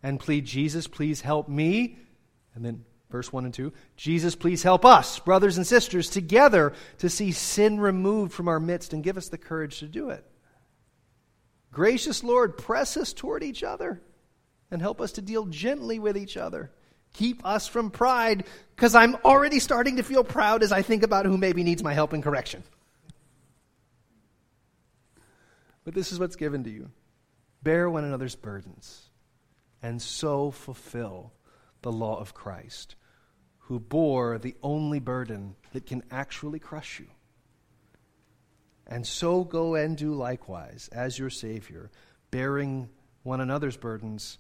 and 0.05 0.21
plead, 0.21 0.45
Jesus, 0.45 0.87
please 0.87 1.23
help 1.23 1.49
me. 1.49 1.99
And 2.55 2.65
then 2.65 2.85
verse 3.11 3.33
1 3.33 3.47
and 3.47 3.55
2 3.55 3.73
Jesus, 3.97 4.37
please 4.37 4.63
help 4.63 4.85
us, 4.85 5.19
brothers 5.19 5.57
and 5.57 5.67
sisters, 5.67 6.11
together 6.11 6.75
to 6.99 7.09
see 7.09 7.33
sin 7.33 7.81
removed 7.81 8.33
from 8.33 8.47
our 8.47 8.61
midst 8.61 8.93
and 8.93 9.03
give 9.03 9.17
us 9.17 9.29
the 9.29 9.39
courage 9.39 9.79
to 9.79 9.87
do 9.87 10.11
it. 10.11 10.25
Gracious 11.73 12.23
Lord, 12.23 12.59
press 12.59 12.97
us 12.97 13.13
toward 13.13 13.43
each 13.43 13.65
other 13.65 14.01
and 14.71 14.81
help 14.81 15.01
us 15.01 15.13
to 15.13 15.23
deal 15.23 15.47
gently 15.47 15.99
with 15.99 16.17
each 16.17 16.37
other. 16.37 16.71
Keep 17.15 17.47
us 17.47 17.67
from 17.67 17.91
pride, 17.91 18.45
because 18.77 18.95
I'm 18.95 19.15
already 19.25 19.61
starting 19.61 19.97
to 19.97 20.03
feel 20.03 20.25
proud 20.25 20.63
as 20.63 20.73
I 20.73 20.83
think 20.83 21.03
about 21.03 21.27
who 21.27 21.39
maybe 21.39 21.63
needs 21.63 21.83
my 21.83 21.95
help 21.95 22.13
and 22.13 22.23
correction. 22.23 22.63
But 25.85 25.95
this 25.95 26.13
is 26.13 26.19
what's 26.19 26.37
given 26.37 26.65
to 26.65 26.71
you 26.71 26.91
bear 27.63 27.89
one 27.89 28.05
another's 28.05 28.35
burdens 28.35 29.04
and 29.85 30.01
so 30.01 30.51
fulfill 30.51 31.31
the 31.83 31.93
law 31.93 32.19
of 32.19 32.33
Christ, 32.33 32.97
who 33.59 33.79
bore 33.79 34.39
the 34.39 34.55
only 34.63 34.99
burden 34.99 35.57
that 35.75 35.85
can 35.85 36.03
actually 36.11 36.59
crush 36.59 37.01
you 37.01 37.07
And 38.87 39.07
so 39.07 39.45
go 39.45 39.75
and 39.75 39.97
do 39.97 40.15
likewise 40.15 40.89
as 40.93 41.19
your 41.19 41.31
Savior, 41.31 41.91
bearing 42.31 42.89
one 43.23 43.41
another's 43.41 43.77
burdens 43.77 44.39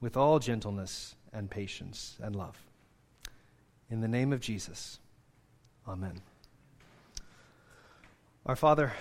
with 0.00 0.16
all 0.16 0.38
gentleness 0.38 1.14
and 1.32 1.50
patience 1.50 2.16
and 2.22 2.34
love. 2.34 2.58
In 3.90 4.00
the 4.00 4.08
name 4.08 4.32
of 4.32 4.40
Jesus, 4.40 4.98
amen. 5.86 6.20
Our 8.46 8.56
Father, 8.56 8.92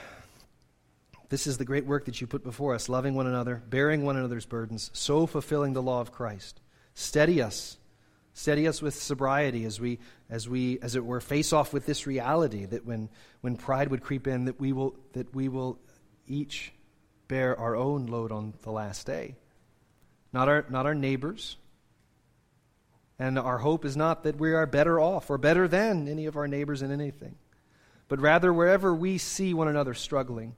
this 1.34 1.48
is 1.48 1.58
the 1.58 1.66
great 1.66 1.88
work 1.88 2.06
that 2.06 2.22
you 2.22 2.28
put 2.28 2.44
before 2.44 2.76
us, 2.76 2.88
loving 2.88 3.16
one 3.16 3.26
another, 3.26 3.64
bearing 3.68 4.06
one 4.06 4.16
another's 4.16 4.46
burdens, 4.46 4.92
so 4.94 5.26
fulfilling 5.26 5.74
the 5.74 5.82
law 5.82 6.00
of 6.00 6.12
Christ. 6.12 6.62
Steady 6.94 7.42
us. 7.42 7.78
Steady 8.36 8.68
us 8.68 8.84
with 8.84 8.94
sobriety 8.94 9.66
as 9.66 9.82
we, 9.82 9.98
as 10.30 10.48
we, 10.48 10.78
as 10.84 10.96
it 10.96 11.04
were, 11.04 11.20
face 11.20 11.52
off 11.52 11.74
with 11.74 11.88
this 11.88 12.06
reality 12.06 12.66
that 12.66 12.86
when, 12.86 13.10
when 13.42 13.56
pride 13.58 13.90
would 13.90 14.04
creep 14.04 14.28
in, 14.28 14.46
that 14.46 14.60
we 14.60 14.74
will, 14.74 14.96
that 15.14 15.34
we 15.34 15.50
will 15.50 15.80
each 16.28 16.72
bear 17.28 17.60
our 17.60 17.76
own 17.76 18.06
load 18.06 18.32
on 18.32 18.54
the 18.62 18.72
last 18.72 19.08
day. 19.08 19.36
Not 20.34 20.48
our, 20.48 20.68
not 20.70 20.86
our 20.86 20.94
neighbors. 20.94 21.58
And 23.18 23.40
our 23.40 23.58
hope 23.58 23.86
is 23.86 23.98
not 23.98 24.22
that 24.22 24.38
we 24.38 24.54
are 24.54 24.68
better 24.68 25.00
off 25.00 25.32
or 25.32 25.40
better 25.40 25.68
than 25.68 26.08
any 26.08 26.28
of 26.28 26.38
our 26.38 26.48
neighbors 26.48 26.84
in 26.84 26.92
anything 26.92 27.38
but 28.14 28.20
rather 28.20 28.54
wherever 28.54 28.94
we 28.94 29.18
see 29.18 29.56
one 29.56 29.68
another 29.68 29.96
struggling, 29.96 30.56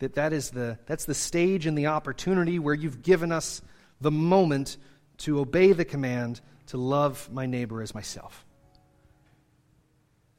that, 0.00 0.14
that 0.14 0.32
is 0.32 0.50
the, 0.50 0.78
that's 0.86 1.04
the 1.04 1.14
stage 1.14 1.66
and 1.66 1.78
the 1.78 1.86
opportunity 1.86 2.58
where 2.58 2.74
you've 2.74 3.02
given 3.02 3.30
us 3.30 3.62
the 4.00 4.10
moment 4.10 4.76
to 5.18 5.38
obey 5.38 5.72
the 5.72 5.84
command 5.84 6.40
to 6.66 6.76
love 6.76 7.28
my 7.30 7.46
neighbor 7.46 7.80
as 7.82 7.94
myself. 7.94 8.44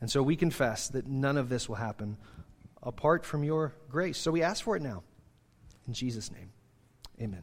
And 0.02 0.10
so 0.10 0.24
we 0.24 0.36
confess 0.36 0.90
that 0.90 1.08
none 1.08 1.38
of 1.38 1.48
this 1.48 1.70
will 1.70 1.76
happen 1.76 2.18
apart 2.82 3.24
from 3.24 3.44
your 3.44 3.74
grace. 3.90 4.18
So 4.18 4.32
we 4.32 4.42
ask 4.42 4.64
for 4.64 4.76
it 4.76 4.82
now. 4.82 5.04
In 5.88 5.94
Jesus' 5.94 6.32
name, 6.32 6.52
amen. 7.22 7.40